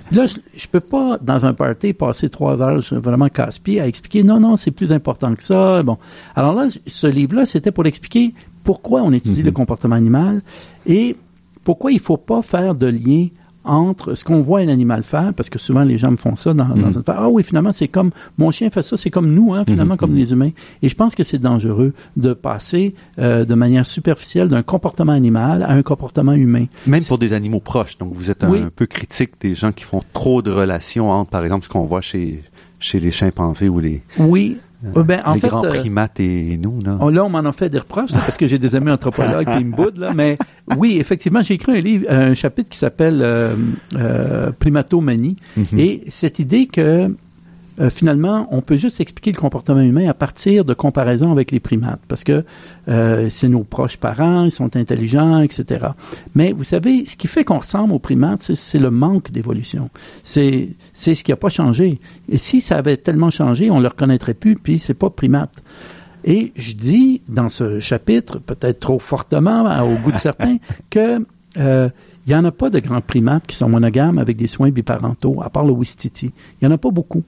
[0.08, 3.86] Puis là, je, je peux pas, dans un party, passer trois heures vraiment casse-pied à
[3.86, 5.80] expliquer non, non, c'est plus important que ça.
[5.84, 5.96] Bon.
[6.34, 8.34] Alors là, ce livre-là, c'était pour expliquer
[8.64, 10.42] pourquoi on étudie le comportement animal
[10.86, 11.16] et
[11.64, 13.28] pourquoi il faut pas faire de lien
[13.62, 16.54] entre ce qu'on voit un animal faire, parce que souvent les gens me font ça
[16.54, 19.52] dans, dans une Ah oui, finalement, c'est comme mon chien fait ça, c'est comme nous,
[19.52, 20.50] hein, finalement, comme les humains.
[20.80, 25.62] Et je pense que c'est dangereux de passer euh, de manière superficielle d'un comportement animal
[25.62, 26.64] à un comportement humain.
[26.86, 27.98] même pour des animaux proches.
[27.98, 28.60] Donc vous êtes un, Oui.
[28.74, 32.00] peu critique des gens qui font trop de relations entre, par exemple, ce qu'on voit
[32.00, 32.42] chez
[32.78, 34.56] chez les chimpanzés ou les, Oui.
[34.96, 36.80] Euh, ben, en les fait, grands euh, primates et nous.
[36.82, 36.96] Là.
[37.00, 39.48] On- là, on m'en a fait des reproches là, parce que j'ai des amis anthropologues
[39.58, 40.12] qui me boudent, là.
[40.14, 40.36] Mais
[40.76, 43.54] oui, effectivement, j'ai écrit un livre, un chapitre qui s'appelle euh,
[43.96, 45.36] euh, Primatomanie.
[45.56, 45.64] Mhm.
[45.78, 47.14] Et cette idée que
[47.80, 51.60] euh, finalement, on peut juste expliquer le comportement humain à partir de comparaisons avec les
[51.60, 52.44] primates, parce que
[52.88, 55.86] euh, c'est nos proches parents, ils sont intelligents, etc.
[56.34, 59.90] Mais vous savez, ce qui fait qu'on ressemble aux primates, c'est- le manque d'évolution.
[60.24, 62.00] C'est c'est ce qui n'a pas changé.
[62.28, 65.62] Et si ça avait tellement changé, on le reconnaîtrait plus, puis c'est pas primate.
[66.24, 70.56] Et je dis dans ce chapitre, peut-être trop fortement au goût de certains,
[70.90, 71.24] que
[71.58, 71.88] euh,
[72.26, 75.42] il n'y en a pas de grands primates qui sont monogames avec des soins biparentaux,
[75.42, 76.26] à part le Wistiti.
[76.60, 77.22] Il n'y en a pas beaucoup.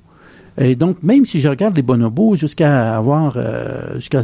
[0.59, 4.23] Et donc, même si je regarde les bonobos jusqu'à avoir, euh, jusqu'à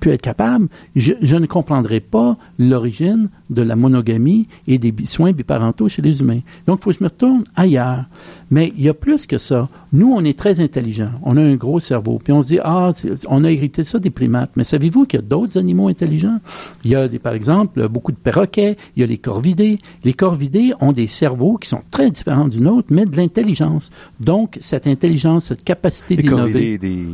[0.00, 5.32] pu être capable, je, je ne comprendrai pas l'origine de la monogamie et des soins
[5.32, 6.40] biparentaux chez les humains.
[6.66, 8.04] Donc, il faut que je me retourne ailleurs.
[8.50, 9.68] Mais il y a plus que ça.
[9.92, 11.12] Nous, on est très intelligents.
[11.22, 12.20] On a un gros cerveau.
[12.22, 12.90] Puis on se dit, ah,
[13.28, 14.50] on a hérité ça des primates.
[14.56, 16.38] Mais savez-vous qu'il y a d'autres animaux intelligents?
[16.84, 18.76] Il y a, des, par exemple, beaucoup de perroquets.
[18.96, 19.78] Il y a les corvidés.
[20.04, 23.90] Les corvidés ont des cerveaux qui sont très différents du nôtre, mais de l'intelligence.
[24.18, 27.06] Donc, cette intelligence, cette capacité d'innover des,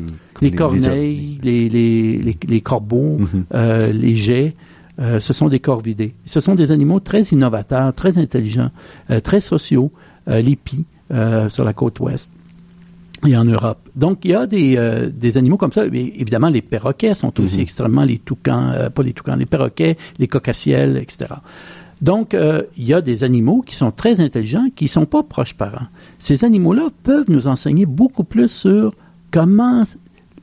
[0.42, 3.44] les corneilles, les, les, les, les corbeaux, Mhm.
[3.54, 4.54] euh, les jets,
[5.00, 6.14] euh, ce sont des corvidés.
[6.26, 8.70] Ce sont des animaux très innovateurs, très intelligents,
[9.10, 9.90] euh, très sociaux,
[10.26, 10.84] les pies
[11.48, 12.32] sur la côte ouest
[13.26, 13.78] et en Europe.
[13.94, 15.84] Donc, il y a des, euh, des animaux comme ça.
[15.90, 17.62] Mais évidemment, les perroquets sont aussi Mhm.
[17.62, 21.26] extrêmement, les toucans, euh, pas les toucans, les perroquets, les cocassiels, etc.
[22.02, 25.54] Donc, euh, il y a des animaux qui sont très intelligents, qui sont pas proches
[25.54, 25.86] parents.
[26.18, 28.92] Ces animaux-là peuvent nous enseigner beaucoup plus sur
[29.30, 29.82] comment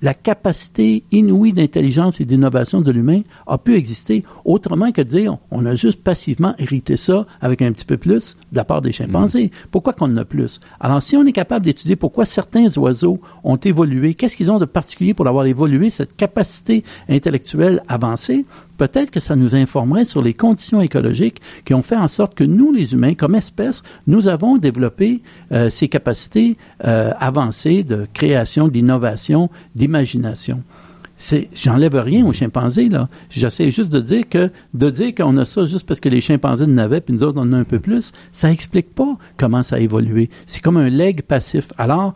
[0.04, 5.38] la capacité inouïe d'intelligence et d'innovation de l'humain a pu exister autrement que de dire
[5.50, 8.92] on a juste passivement hérité ça avec un petit peu plus de la part des
[8.92, 9.50] chimpanzés.
[9.72, 10.60] Pourquoi qu'on en a plus?
[10.82, 14.66] Alors, si on est capable d'étudier pourquoi certains oiseaux ont évolué, qu'est-ce qu'ils ont de
[14.66, 18.46] particulier pour avoir évolué cette capacité intellectuelle avancée,
[18.78, 22.44] peut-être que ça nous informerait sur les conditions écologiques qui ont fait en sorte que
[22.44, 25.22] nous, les humains, comme espèce, nous avons développé
[25.52, 30.64] euh, ces capacités euh, avancées de création, d'innovation, d'imagination.
[31.54, 33.10] j'enlève rien aux chimpanzés, là.
[33.30, 36.66] J'essaie juste de dire que, de dire qu'on a ça juste parce que les chimpanzés
[36.66, 39.64] en avaient, puis nous autres, on en a un peu plus, ça explique pas comment
[39.64, 40.30] ça a évolué.
[40.46, 41.68] C'est comme un leg passif.
[41.78, 42.14] Alors,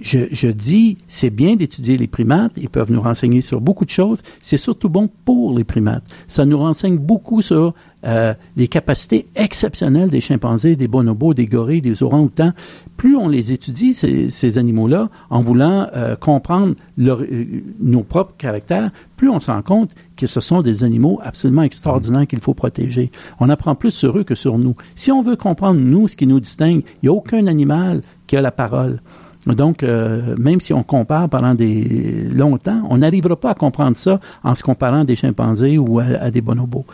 [0.00, 4.20] je, dis, c'est bien d'étudier les primates, ils peuvent nous renseigner sur beaucoup de choses,
[4.42, 6.04] c'est surtout bon pour les primates.
[6.28, 7.74] Ça nous renseigne beaucoup sur
[8.04, 12.52] euh, les capacités exceptionnelles des chimpanzés, des bonobos, des gorilles, des orang-outans.
[12.96, 19.30] Plus on les étudie, ces, animaux-là, en voulant euh, comprendre euh, nos propres caractères, plus
[19.30, 23.10] on se rend compte que ce sont des animaux absolument extraordinaires qu'il faut protéger.
[23.40, 24.76] On apprend plus sur eux que sur nous.
[24.96, 28.36] Si on veut comprendre, nous, ce qui nous distingue, il n'y a aucun animal qui
[28.36, 29.00] a la parole.
[29.46, 34.20] Donc, euh, même si on compare pendant des longtemps, on n'arrivera pas à comprendre ça
[34.42, 36.84] en se comparant des chimpanzés ou à, des bonobos.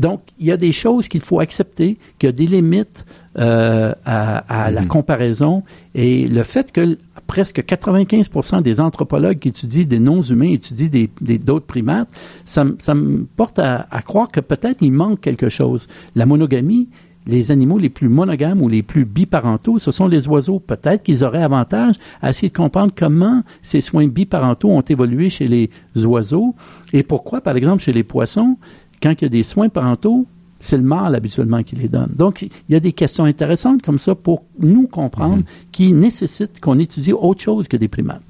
[0.00, 3.06] Donc, il y a des choses qu'il faut accepter, qu'il y a des limites
[3.38, 4.88] euh, à, la mhm.
[4.88, 5.62] comparaison,
[5.94, 10.88] et le fait que presque 95% des anthropologues qui étudient des non-humains étudient
[11.20, 12.08] des d'autres primates,
[12.44, 15.86] ça, ça, me porte à, à croire que peut-être il manque quelque chose.
[16.16, 16.88] La monogamie,
[17.26, 20.60] les animaux les plus monogames ou les plus biparentaux, ce sont les oiseaux.
[20.60, 25.46] Peut-être qu'ils auraient avantage à essayer de comprendre comment ces soins biparentaux ont évolué chez
[25.46, 25.70] les
[26.04, 26.54] oiseaux
[26.92, 28.56] et pourquoi, par exemple, chez les poissons,
[29.02, 30.26] quand il y a des soins parentaux,
[30.60, 32.12] c'est le mâle habituellement qui les donne.
[32.16, 35.70] Donc, il y a des questions intéressantes comme ça pour nous comprendre mm-hmm.
[35.72, 38.22] qui nécessitent qu'on étudie autre chose que des primates.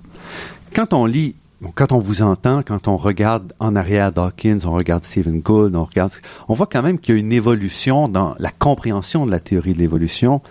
[0.75, 1.37] Quand on lit
[1.75, 5.85] quand on vous entend, quand on regarde en arrière Dawkins, on regarde Stephen Gould, on
[5.85, 6.13] regarde,
[6.49, 9.73] on voit quand même qu'il y a une évolution dans la compréhension de la théorie
[9.73, 10.43] de l'évolution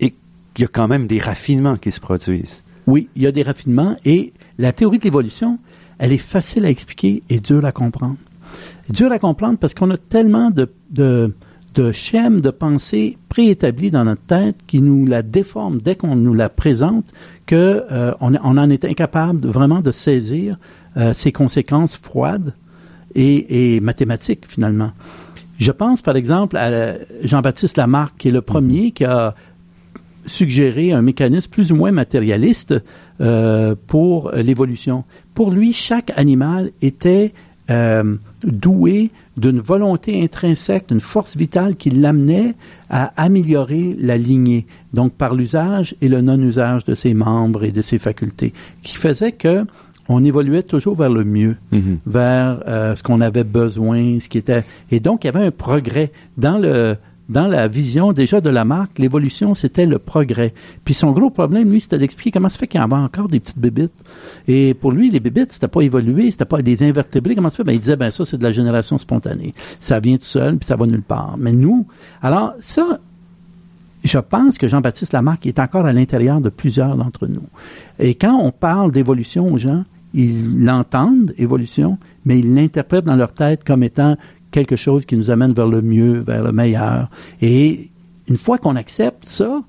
[0.00, 0.14] et
[0.54, 2.62] qu'il y a quand même des raffinements qui se produisent.
[2.86, 5.58] Oui, il y a des raffinements et la théorie de l'évolution,
[5.98, 8.16] elle est facile à expliquer et dure à comprendre.
[8.88, 11.34] Dure à comprendre parce qu'on a tellement de, de
[11.74, 16.34] de schèmes de pensée préétablis dans notre tête qui nous la déforment dès qu'on nous
[16.34, 17.12] la présente
[17.46, 20.58] que euh, on, en est incapable vraiment de saisir
[20.96, 22.54] euh, ses conséquences froides
[23.14, 24.92] et, mathématiques finalement.
[25.58, 29.34] Je pense par exemple à Jean-Baptiste Lamarck qui est le premier qui a
[30.24, 32.74] suggéré un mécanisme plus ou moins matérialiste
[33.20, 35.04] euh, pour l'évolution.
[35.34, 37.34] Pour lui, chaque animal était
[37.72, 42.54] euh, doué d'une volonté intrinsèque, d'une force vitale qui l'amenait
[42.90, 47.80] à améliorer la lignée, donc par l'usage et le non-usage de ses membres et de
[47.80, 48.52] ses facultés,
[48.82, 49.64] qui faisait que
[50.08, 51.96] on évoluait toujours vers le mieux, mm-hmm.
[52.06, 55.50] vers euh, ce qu'on avait besoin, ce qui était et donc il y avait un
[55.50, 56.96] progrès dans le
[57.28, 60.52] dans la vision déjà de la marque, l'évolution, c'était le progrès.
[60.84, 63.40] Puis son gros problème, lui, c'était d'expliquer comment ça fait qu'il y avait encore des
[63.40, 64.04] petites bébites.
[64.48, 67.34] Et pour lui, les bébites, c'était pas évolué, c'était pas des invertébrés.
[67.34, 67.64] Comment ça fait?
[67.64, 69.54] Ben, il disait, ben ça, c'est de la génération spontanée.
[69.80, 71.36] Ça vient tout seul, puis ça va nulle part.
[71.38, 71.86] Mais nous,
[72.22, 72.98] alors ça,
[74.04, 77.46] je pense que Jean-Baptiste Lamarck est encore à l'intérieur de plusieurs d'entre nous.
[77.98, 83.32] Et quand on parle d'évolution aux gens, ils l'entendent, évolution, mais ils l'interprètent dans leur
[83.32, 84.16] tête comme étant
[84.52, 87.08] quelque chose qui nous amène vers le mieux, vers le meilleur.
[87.40, 87.90] Et
[88.28, 89.62] une fois qu'on accepte ça,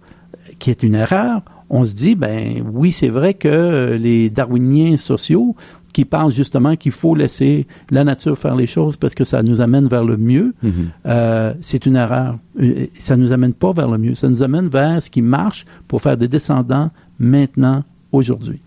[0.59, 5.55] qui est une erreur, on se dit, ben oui, c'est vrai que les darwiniens sociaux
[5.93, 9.61] qui parlent justement qu'il faut laisser la nature faire les choses parce que ça nous
[9.61, 10.71] amène vers le mieux, mm-hmm.
[11.05, 12.38] euh, c'est une erreur.
[12.59, 15.65] Euh, ça nous amène pas vers le mieux, ça nous amène vers ce qui marche
[15.88, 18.59] pour faire des descendants maintenant, aujourd'hui.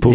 [0.00, 0.14] Pour,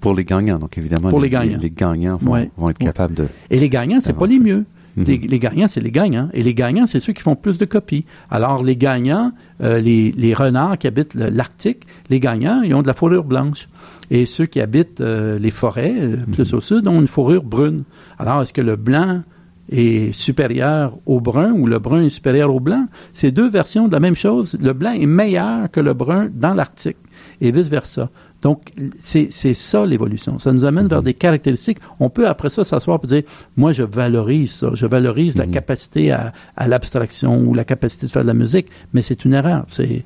[0.00, 3.26] pour les gagnants, donc évidemment, pour les, gagnants, les, gagnants vont, être capables de.
[3.50, 4.64] Et les gagnants, c'est pas les mieux.
[4.96, 5.04] Mhm.
[5.04, 6.28] Les, gagnants, c'est les gagnants.
[6.32, 8.04] Et les gagnants, c'est ceux qui font plus de copies.
[8.30, 9.32] Alors, les gagnants,
[9.62, 13.68] euh, les, les, renards qui habitent l'Arctique, les gagnants, ils ont de la fourrure blanche.
[14.10, 16.58] Et ceux qui habitent euh, les forêts, euh, plus mhm.
[16.58, 17.82] au sud, ont une fourrure brune.
[18.18, 19.22] Alors, est-ce que le blanc
[19.70, 22.86] est supérieur au brun ou le brun est supérieur au blanc?
[23.12, 24.56] C'est deux versions de la même chose.
[24.60, 26.96] Le blanc est meilleur que le brun dans l'Arctique
[27.40, 28.10] et vice-versa.
[28.42, 30.38] Donc, c'est ça l'évolution.
[30.38, 31.04] Ça nous amène vers mhm.
[31.04, 31.78] des caractéristiques.
[31.98, 33.22] On peut après ça s'asseoir et dire,
[33.56, 34.70] moi, je valorise ça.
[34.72, 35.52] Je valorise la mhm.
[35.52, 39.34] capacité à, à l'abstraction ou la capacité de faire de la musique, mais c'est une
[39.34, 39.64] erreur.
[39.68, 40.04] C'est,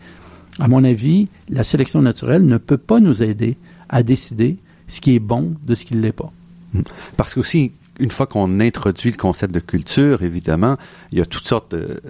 [0.59, 3.57] à mon avis, la sélection naturelle ne peut pas nous aider
[3.89, 4.57] à décider
[4.89, 6.33] ce qui est bon de ce qui ne l'est pas.
[6.73, 6.83] Mhm.
[7.17, 7.71] Parce qu'aussi,
[8.01, 10.77] une fois qu'on introduit le concept de culture, évidemment,
[11.13, 12.01] il y a toutes sortes de,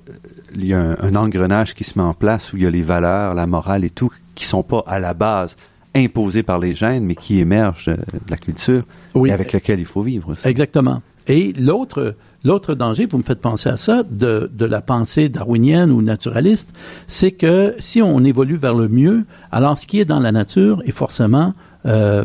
[0.54, 2.70] il y a un, un, engrenage qui se met en place où il y a
[2.70, 5.56] les valeurs, la morale et tout qui sont pas à la base
[5.94, 7.96] imposé par les gènes, mais qui émerge de,
[8.28, 8.82] la culture
[9.24, 10.34] et avec lequel il faut vivre.
[10.44, 11.02] Exactement.
[11.26, 15.90] Et l'autre, l'autre danger, vous me faites penser à ça, de, de la pensée darwinienne
[15.90, 16.74] ou naturaliste,
[17.06, 20.82] c'est que si on évolue vers le mieux, alors ce qui est dans la nature
[20.84, 21.54] est forcément
[21.86, 22.24] euh,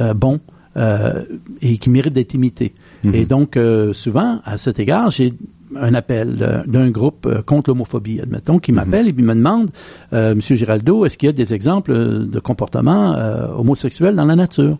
[0.00, 0.40] euh, bon
[0.76, 1.24] euh,
[1.62, 2.74] et qui mérite d'être imité.
[3.04, 3.14] Mm-hmm.
[3.14, 5.34] Et donc, euh, souvent, à cet égard, j'ai
[5.76, 9.70] un appel d'un groupe euh, contre l'homophobie, admettons, qui m'appelle et puis me demande,
[10.12, 13.16] euh, Monsieur Giraldo, est-ce qu'il y a des exemples de comportements
[13.56, 14.78] homosexuels dans la nature?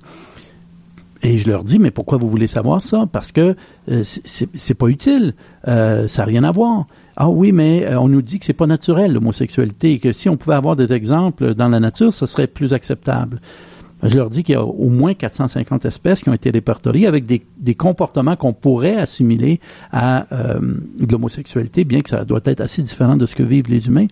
[1.23, 3.07] Et je leur dis, mais pourquoi vous voulez savoir ça?
[3.11, 3.55] Parce que
[4.05, 5.35] c'est pas utile,
[5.67, 6.87] ça n'a rien à voir.
[7.17, 10.39] Ah oui, mais on nous dit que c'est pas naturel l'homosexualité et que si on
[10.39, 13.41] pouvait avoir des exemples dans la nature, ce serait plus acceptable.
[14.03, 17.27] Je leur dis qu'il y a au moins 450 espèces qui ont été répertoriées avec
[17.27, 19.61] des, des comportements qu'on pourrait assimiler
[19.93, 20.61] à euh,
[20.99, 24.07] de l'homosexualité, bien que ça doit être assez différent de ce que vivent les humains.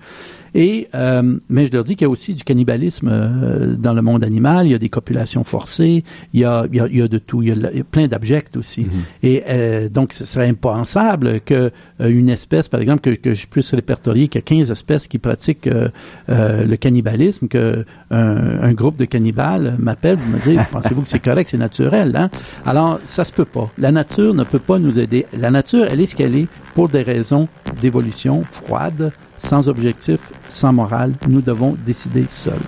[0.55, 4.03] Et euh, mais je leur dis qu'il y a aussi du cannibalisme euh, dans le
[4.03, 4.67] monde animal.
[4.67, 6.05] Il y a des copulations forcées.
[6.33, 7.43] Il y a, il y a, il y a de tout.
[7.43, 8.83] Il y a, plein d'abjects aussi.
[8.83, 8.87] Mm-hmm.
[9.23, 11.71] Et euh, donc, ce serait impensable que
[12.01, 15.09] euh, une espèce, par exemple, que, que je puisse répertorier qu'il y a 15 espèces
[15.09, 15.89] qui pratiquent euh,
[16.29, 21.19] le cannibalisme, que un, un, groupe de cannibales m'appelle pour me dire pensez-vous que c'est
[21.19, 22.31] correct, c'est naturel hein?
[22.65, 23.71] Alors, ça se peut pas.
[23.79, 25.27] La nature ne peut pas nous aider.
[25.37, 27.49] La nature, elle est ce qu'elle est pour des raisons
[27.81, 31.15] d'évolution froide sans objectif, sans morale.
[31.29, 32.59] Nous devons décider seuls.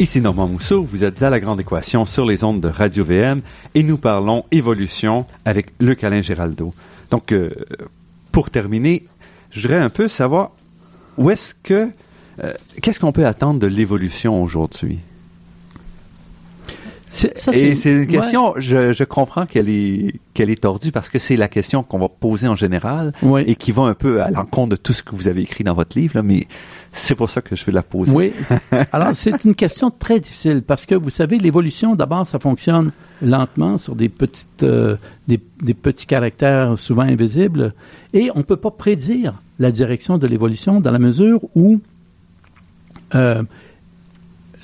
[0.00, 3.40] Ici Normand Mousseau, vous êtes à La Grande Équation sur les ondes de Radio VM
[3.74, 6.74] et nous parlons évolution avec Luc Alain Géraldo.
[7.10, 7.50] Donc, euh,
[8.32, 9.04] pour terminer,
[9.50, 10.50] je voudrais un peu savoir
[11.16, 11.88] où est-ce que,
[12.42, 12.52] euh,
[12.82, 14.98] qu'est-ce qu'on peut attendre de l'évolution aujourd'hui?
[17.52, 21.36] Et c'est une question, je, je, comprends qu'elle est qu'elle est tordue parce que c'est
[21.36, 23.12] la question qu'on va poser en général
[23.46, 25.74] et qui va un peu à l'encontre de tout ce que vous avez écrit dans
[25.74, 26.46] votre livre, là, mais
[26.92, 28.12] c'est pour ça que je vais la poser.
[28.12, 28.32] Oui.
[28.92, 32.92] Alors c'est une question très difficile parce que vous savez l'évolution d'abord ça fonctionne
[33.22, 34.96] lentement sur des petites euh,
[35.28, 37.74] des, des, petits caractères souvent invisibles
[38.12, 41.80] et on peut pas prédire la direction de l'évolution dans la mesure où
[43.14, 43.42] euh,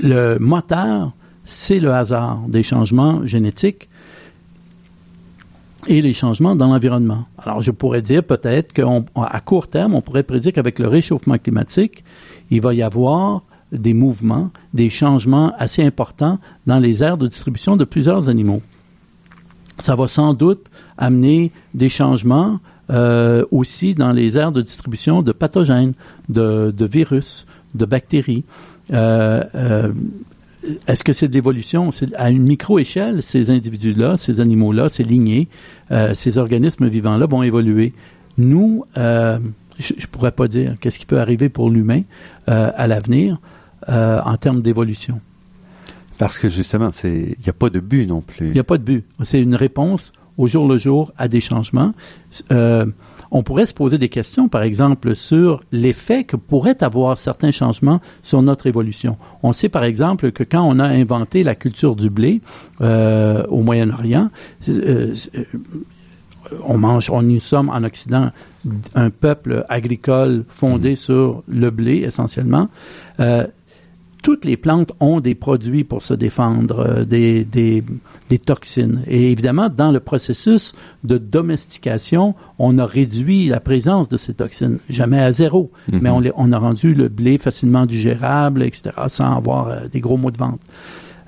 [0.00, 1.12] le moteur
[1.50, 3.88] c'est le hasard des changements génétiques
[5.88, 7.24] et les changements dans l'environnement.
[7.38, 12.04] Alors, je pourrais dire peut-être qu'à court terme, on pourrait prédire qu'avec le réchauffement climatique,
[12.50, 13.42] il va y avoir
[13.72, 18.62] des mouvements, des changements assez importants dans les aires de distribution de plusieurs animaux.
[19.78, 20.66] Ça va sans doute
[20.98, 25.94] amener des changements euh, aussi dans les aires de distribution de pathogènes,
[26.28, 28.44] de, virus, de bactéries.
[28.92, 29.92] Euh, euh,
[30.86, 31.90] est-ce que c'est de l'évolution?
[32.16, 35.48] À une micro-échelle, ces individus-là, ces animaux-là, ces lignées,
[35.90, 37.92] euh, ces organismes vivants-là vont évoluer.
[38.36, 39.38] Nous, euh,
[39.78, 42.02] je ne pourrais pas dire qu'est-ce qui peut arriver pour l'humain
[42.48, 43.38] euh, à l'avenir
[43.88, 45.20] en termes d'évolution.
[46.18, 48.48] Parce que justement, il n'y a pas de but non plus.
[48.48, 49.04] Il n'y a pas de but.
[49.24, 51.92] C'est une réponse au jour le jour à des changements
[53.30, 58.00] on pourrait se poser des questions, par exemple, sur l'effet que pourraient avoir certains changements
[58.22, 59.16] sur notre évolution.
[59.42, 62.40] On sait, par exemple, que quand on a inventé la culture du blé
[62.80, 64.30] euh, au Moyen-Orient,
[64.68, 65.14] euh,
[66.66, 68.30] on mange, on nous sommes en Occident
[68.94, 72.68] un peuple agricole fondé sur le blé essentiellement.
[73.20, 73.46] Euh,
[74.22, 77.82] toutes les plantes ont des produits pour se défendre euh, des, des,
[78.28, 79.02] des, toxines.
[79.06, 84.78] Et évidemment, dans le processus de domestication, on a réduit la présence de ces toxines,
[84.88, 85.98] jamais à zéro, mhm.
[86.02, 90.16] mais on, on, a rendu le blé facilement digérable, etc., sans avoir euh, des gros
[90.16, 90.60] mots de vente.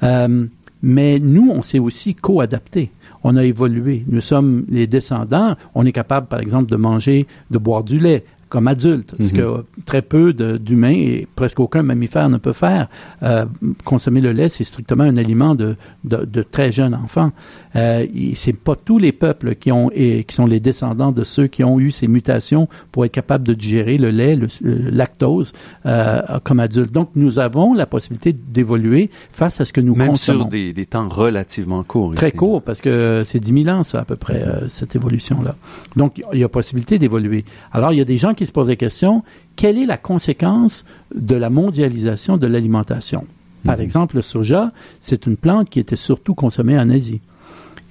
[0.02, 0.46] Euh,
[0.82, 2.90] mais nous, on s'est aussi co-adapté
[3.24, 4.04] on a évolué.
[4.08, 5.54] Nous sommes les descendants.
[5.74, 9.30] On est capable, par exemple, de manger, de boire du lait comme adulte, ce mhm.
[9.32, 12.86] que très peu d'humains et presque aucun mammifère ne peut faire.
[13.22, 13.46] Euh,
[13.82, 15.74] consommer le lait, c'est strictement un aliment de,
[16.04, 17.32] de, de très jeunes enfants.
[17.76, 21.46] Euh, c'est pas tous les peuples qui ont et qui sont les descendants de ceux
[21.46, 24.48] qui ont eu ces mutations pour être capables de digérer le lait, le,
[24.90, 25.54] lactose
[25.86, 26.92] euh, comme adultes.
[26.92, 30.40] Donc nous avons la possibilité d'évoluer face à ce que nous Même consommons.
[30.40, 32.14] sur des, des, temps relativement courts.
[32.16, 35.40] Très courts parce que c'est 10 000 ans ça à peu près euh, cette évolution
[35.40, 35.54] là.
[35.96, 37.46] Donc il y a possibilité d'évoluer.
[37.72, 39.22] Alors il y a des gens qui qui se pose la question,
[39.54, 40.84] quelle est la conséquence
[41.14, 43.24] de la mondialisation de l'alimentation?
[43.64, 43.82] Par mhm.
[43.84, 47.20] exemple, le soja, c'est une plante qui était surtout consommée en Asie.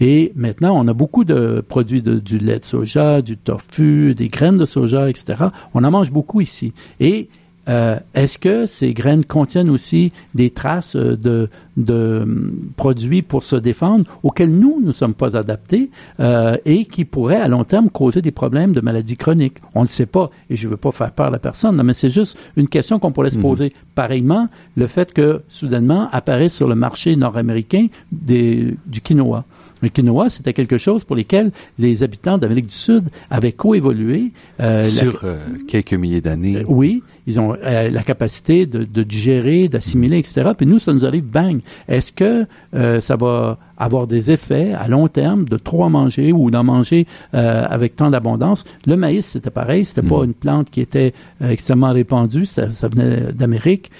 [0.02, 4.28] Et maintenant, on a beaucoup de produits de, du lait de soja, du tofu, des
[4.28, 5.46] graines de soja, etc.
[5.74, 6.74] On en mange beaucoup ici.
[7.00, 7.30] Et
[7.70, 13.44] euh, est-ce que ces graines contiennent aussi des traces euh, de, de hum, produits pour
[13.44, 17.90] se défendre auxquels nous ne sommes pas adaptés euh, et qui pourraient à long terme
[17.90, 19.58] causer des problèmes de maladies chroniques?
[19.76, 21.94] On ne sait pas et je ne veux pas faire peur à la personne, mais
[21.94, 23.44] c'est juste une question qu'on pourrait se mhm.
[23.44, 23.74] poser.
[23.94, 29.46] Pareillement, le fait que soudainement apparaît sur le marché nord-américain du quinoa.
[29.82, 34.32] Le quinoa, c'était quelque chose pour lesquels les habitants d'Amérique du Sud avaient coévolué.
[34.60, 36.58] Euh, Sur euh, quelques milliers d'années.
[36.58, 40.52] Euh, oui, ils ont la capacité de, de digérer, d'assimiler, etc.
[40.58, 41.62] Puis nous, ça nous arrive bang.
[41.88, 46.50] Est-ce que ça va avoir des effets à long terme de trop en manger ou
[46.50, 48.64] d'en manger avec tant d'abondance?
[48.88, 49.86] Le maïs, c'était pareil.
[49.86, 50.26] C'était pas mm.
[50.26, 52.46] une plante qui était extrêmement répandue.
[52.46, 53.92] Ça, ça venait d'Amérique.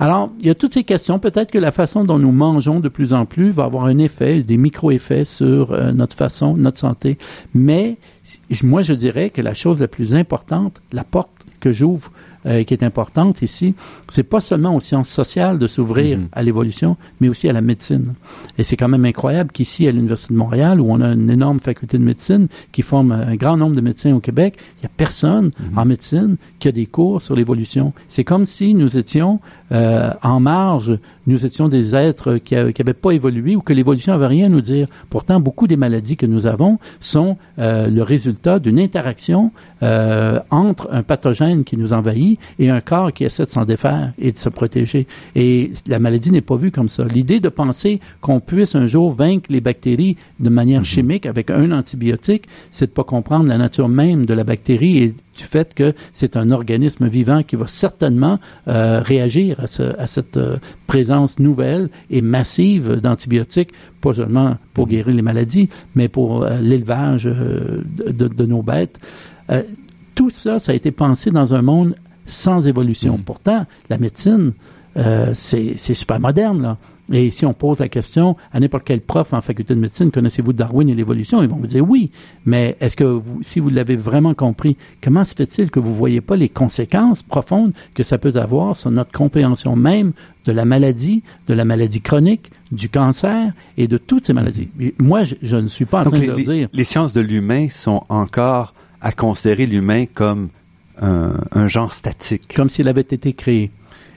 [0.00, 1.18] Alors, il y a toutes ces questions.
[1.18, 4.42] Peut-être que la façon dont nous mangeons de plus en plus va avoir un effet,
[4.42, 7.18] des micro-effets sur euh, notre façon, notre santé.
[7.52, 7.96] Mais
[8.62, 12.12] moi, je dirais que la chose la plus importante, la porte que j'ouvre
[12.46, 13.74] euh, qui est importante ici,
[14.08, 16.28] c'est pas seulement aux sciences sociales de s'ouvrir mhm.
[16.30, 18.14] à l'évolution, mais aussi à la médecine.
[18.58, 21.58] Et c'est quand même incroyable qu'ici, à l'Université de Montréal, où on a une énorme
[21.58, 24.90] faculté de médecine qui forme un grand nombre de médecins au Québec, il y a
[24.96, 25.78] personne mhm.
[25.78, 27.92] en médecine qui a des cours sur l'évolution.
[28.06, 29.40] C'est comme si nous étions
[29.72, 34.28] euh, en marge, nous étions des êtres qui n'avaient pas évolué ou que l'évolution n'avait
[34.28, 34.86] rien à nous dire.
[35.10, 41.04] Pourtant, beaucoup des maladies que nous avons sont euh, le résultat d'une interaction entre un
[41.04, 42.27] pathogène qui nous envahit
[42.58, 45.06] et un corps qui essaie de s'en défaire et de se protéger.
[45.34, 47.04] Et la maladie n'est pas vue comme ça.
[47.04, 50.86] L'idée de penser qu'on puisse un jour vaincre les bactéries de manière mhm.
[50.86, 55.08] chimique avec un antibiotique, c'est de pas comprendre la nature même de la bactérie et
[55.08, 60.06] du fait que c'est un organisme vivant qui va certainement euh, réagir à, ce, à
[60.06, 60.56] cette euh,
[60.86, 63.70] présence nouvelle et massive d'antibiotiques,
[64.00, 64.90] pas seulement pour mhm.
[64.90, 68.98] guérir les maladies, mais pour euh, l'élevage de, de, nos bêtes.
[70.14, 71.94] Tout ça, ça a été pensé dans un monde
[72.28, 73.18] sans évolution.
[73.18, 73.22] Mm.
[73.22, 74.52] Pourtant, la médecine,
[74.96, 76.76] euh, c'est super moderne, là.
[77.12, 80.52] Et si on pose la question à n'importe quel prof en faculté de médecine, connaissez-vous
[80.52, 81.42] Darwin et l'évolution?
[81.42, 82.10] Ils vont vous dire oui.
[82.44, 86.20] Mais est-ce que vous, si vous l'avez vraiment compris, comment se fait-il que vous voyez
[86.20, 90.12] pas les conséquences profondes que ça peut avoir sur notre compréhension même
[90.44, 94.68] de la maladie, de la maladie chronique, du cancer et de toutes ces maladies?
[94.98, 96.68] Moi, je, ne suis pas en train de les, dire.
[96.72, 100.48] Les sciences de l'humain sont encore à considérer l'humain comme
[101.00, 102.54] un, genre statique.
[102.54, 103.70] Comme s'il avait été créé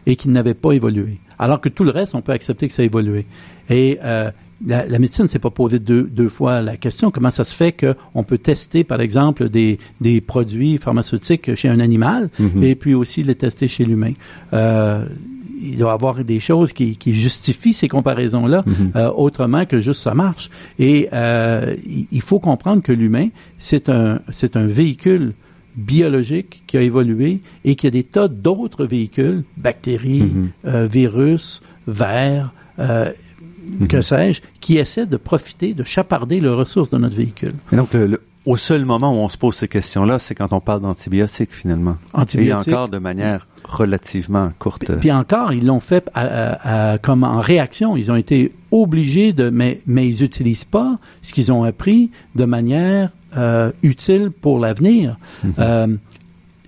[0.06, 1.20] et qu'il n'avait pas évolué.
[1.38, 3.26] Alors que tout le reste, on peut accepter que ça a évolué.
[3.70, 4.32] Et euh,
[4.66, 7.54] la, la, médecine ne s'est pas posé deux, deux, fois la question comment ça se
[7.54, 12.64] fait qu'on peut tester, par exemple, des, des produits pharmaceutiques chez un animal mm-hmm.
[12.64, 14.14] et puis aussi les tester chez l'humain?
[14.54, 15.06] Euh,
[15.64, 18.96] il doit y avoir des choses qui, qui justifient ces comparaisons-là mm-hmm.
[18.98, 20.50] euh, autrement que juste ça marche.
[20.80, 23.30] Et euh, il faut comprendre que l'humain,
[23.60, 25.34] c'est un, c'est un véhicule
[25.76, 30.50] biologique qui a évolué et qu'il y a des tas d'autres véhicules, bactéries, mm-hmm.
[30.66, 33.12] euh, virus, vers, euh,
[33.88, 34.02] que mm-hmm.
[34.02, 37.54] sais-je, qui essaient de profiter, de chaparder les ressources de notre véhicule.
[37.72, 40.60] Et donc, le, au seul moment où on se pose ces questions-là, c'est quand on
[40.60, 41.98] parle d'antibiotiques, finalement.
[42.14, 42.68] Antibiotiques.
[42.68, 44.92] Et encore de manière relativement courte.
[45.00, 47.96] Puis, encore, ils l'ont fait à, comme en réaction.
[47.96, 52.46] Ils ont été obligés de, mais, mais ils n'utilisent pas ce qu'ils ont appris de
[52.46, 55.18] manière euh, utile pour l'avenir.
[55.60, 55.88] Euh,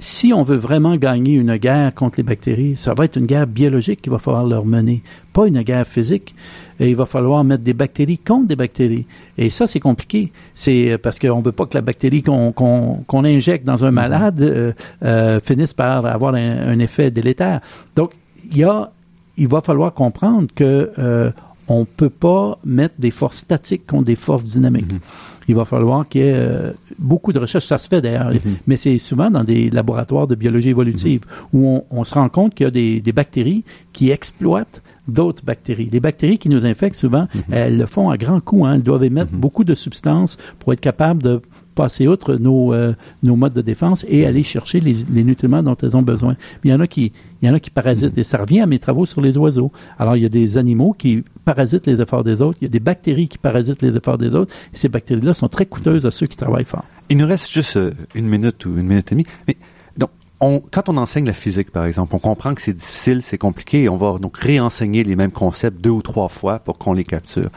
[0.04, 3.48] si on veut vraiment gagner une guerre contre les bactéries, ça va être une guerre
[3.48, 5.02] biologique qu'il va falloir leur mener,
[5.32, 6.36] pas une guerre physique.
[6.80, 9.06] Et il va falloir mettre des bactéries contre des bactéries.
[9.38, 10.34] Et ça, c'est compliqué.
[10.56, 13.96] C'est parce qu'on ne veut pas que la bactérie qu'on injecte dans un mhm.
[13.96, 17.62] malade euh, euh, finisse par avoir un, effet délétère.
[17.96, 18.12] Donc,
[18.52, 18.92] il y a,
[19.38, 21.32] il va falloir comprendre que euh,
[21.70, 24.92] on peut pas mettre des forces statiques contre des forces dynamiques.
[24.92, 25.00] Mhm
[25.48, 27.66] il va falloir qu'il y ait euh, beaucoup de recherches.
[27.66, 28.58] Ça se fait d'ailleurs, mhm.
[28.68, 31.22] mais c'est souvent dans des laboratoires de biologie évolutive
[31.54, 31.60] mhm.
[31.60, 35.90] où on, se rend compte qu'il y a des, des bactéries qui exploitent d'autres bactéries.
[35.92, 37.42] Les bactéries qui nous infectent, souvent, mhm.
[37.52, 38.66] elles le font à grands coups.
[38.66, 38.76] Hein.
[38.76, 41.42] Elles doivent émettre beaucoup de substances pour être capables de
[41.74, 45.96] passer outre nos, euh, nos modes de défense et aller chercher les, nutriments dont elles
[45.96, 46.36] ont besoin.
[46.64, 47.12] il y en a qui,
[47.42, 48.18] il y en a qui parasitent.
[48.18, 49.72] Et ça revient à mes travaux sur les oiseaux.
[50.00, 52.58] Alors, il y a des animaux qui parasitent les efforts des autres.
[52.62, 54.54] Il y a des bactéries qui parasitent les efforts des autres.
[54.74, 56.86] Et ces bactéries-là sont très coûteuses à ceux qui travaillent fort.
[57.10, 59.28] Il nous reste juste euh, une minute ou une minute et demie.
[59.48, 59.58] Mais
[59.98, 60.10] donc,
[60.40, 63.84] on, quand on enseigne la physique, par exemple, on comprend que c'est difficile, c'est compliqué,
[63.84, 67.04] et on va donc réenseigner les mêmes concepts deux ou trois fois pour qu'on les
[67.04, 67.50] capture.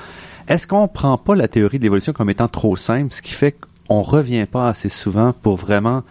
[0.48, 3.56] Est-ce qu'on prend pas la théorie de l'évolution comme étant trop simple, ce qui fait
[3.88, 6.02] on revient pas assez souvent pour vraiment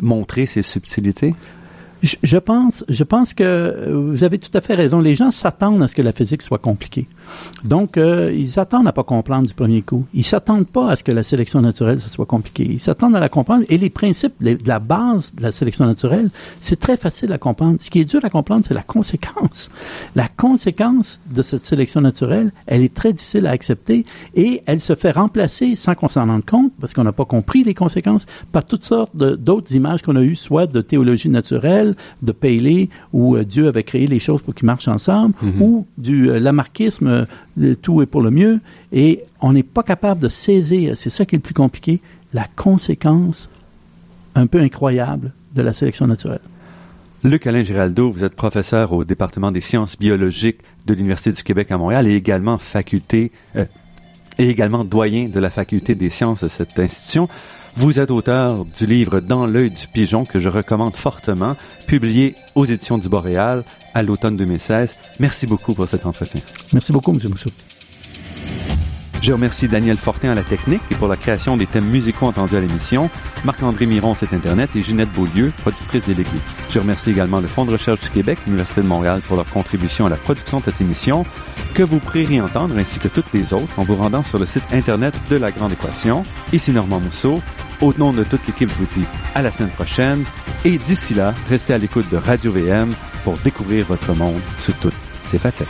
[0.00, 1.34] montrer ces subtilités?
[2.02, 5.00] Je, pense, je pense que euh, vous avez tout à fait raison.
[5.00, 7.06] Les gens s'attendent à ce que la physique soit compliquée.
[7.62, 10.04] Donc, euh, ils s'attendent à pas comprendre du premier coup.
[10.12, 12.64] Ils s'attendent pas à ce que la sélection naturelle ça soit compliqué.
[12.64, 13.64] Ils s'attendent à la comprendre.
[13.68, 16.30] Et les principes de la base de la sélection naturelle,
[16.60, 17.76] c'est très facile à comprendre.
[17.80, 19.70] Ce qui est dur à comprendre, c'est la conséquence.
[20.16, 24.96] La conséquence de cette sélection naturelle, elle est très difficile à accepter et elle se
[24.96, 28.64] fait remplacer sans qu'on s'en rende compte, parce qu'on n'a pas compris les conséquences, par
[28.64, 31.91] toutes sortes d'autres images qu'on a eues, soit de théologie naturelle,
[32.22, 35.62] de Paley, où euh, Dieu avait créé les choses pour qu'ils marchent ensemble, mhm.
[35.62, 37.26] ou du euh, lamarckisme
[37.58, 38.60] euh, tout est pour le mieux,
[38.92, 42.00] et on n'est pas capable de saisir, c'est ça qui est le plus compliqué,
[42.32, 43.48] la conséquence
[44.34, 46.40] un peu incroyable de la sélection naturelle.
[47.24, 51.70] Luc Alain Giraldo, vous êtes professeur au département des sciences biologiques de l'Université du Québec
[51.70, 53.64] à Montréal et également faculté euh,
[54.38, 57.28] et également doyen de la faculté des sciences de cette institution.
[57.74, 61.56] Vous êtes auteur du livre Dans l'œil du pigeon que je recommande fortement,
[61.86, 63.64] publié aux éditions du Boréal
[63.94, 64.90] à l'automne 2016.
[65.20, 66.40] Merci beaucoup pour cet entretien.
[66.74, 67.18] Merci beaucoup, M.
[67.30, 67.50] Mousseau.
[69.22, 72.56] Je remercie Daniel Fortin à la technique et pour la création des thèmes musicaux entendus
[72.56, 73.08] à l'émission,
[73.44, 76.28] Marc-André Miron, site Internet, et Ginette Beaulieu, productrice déléguée.
[76.68, 80.06] Je remercie également le Fonds de recherche du Québec, l'Université de Montréal pour leur contribution
[80.06, 81.24] à la production de cette émission,
[81.72, 84.64] que vous pourrez réentendre ainsi que toutes les autres en vous rendant sur le site
[84.72, 86.24] Internet de La Grande Équation.
[86.52, 87.40] Ici Normand Mousseau.
[87.80, 89.04] Au nom de toute l'équipe, je vous dis
[89.36, 90.24] à la semaine prochaine.
[90.64, 92.90] Et d'ici là, restez à l'écoute de Radio VM
[93.22, 94.94] pour découvrir votre monde sous toutes
[95.30, 95.68] ses facettes.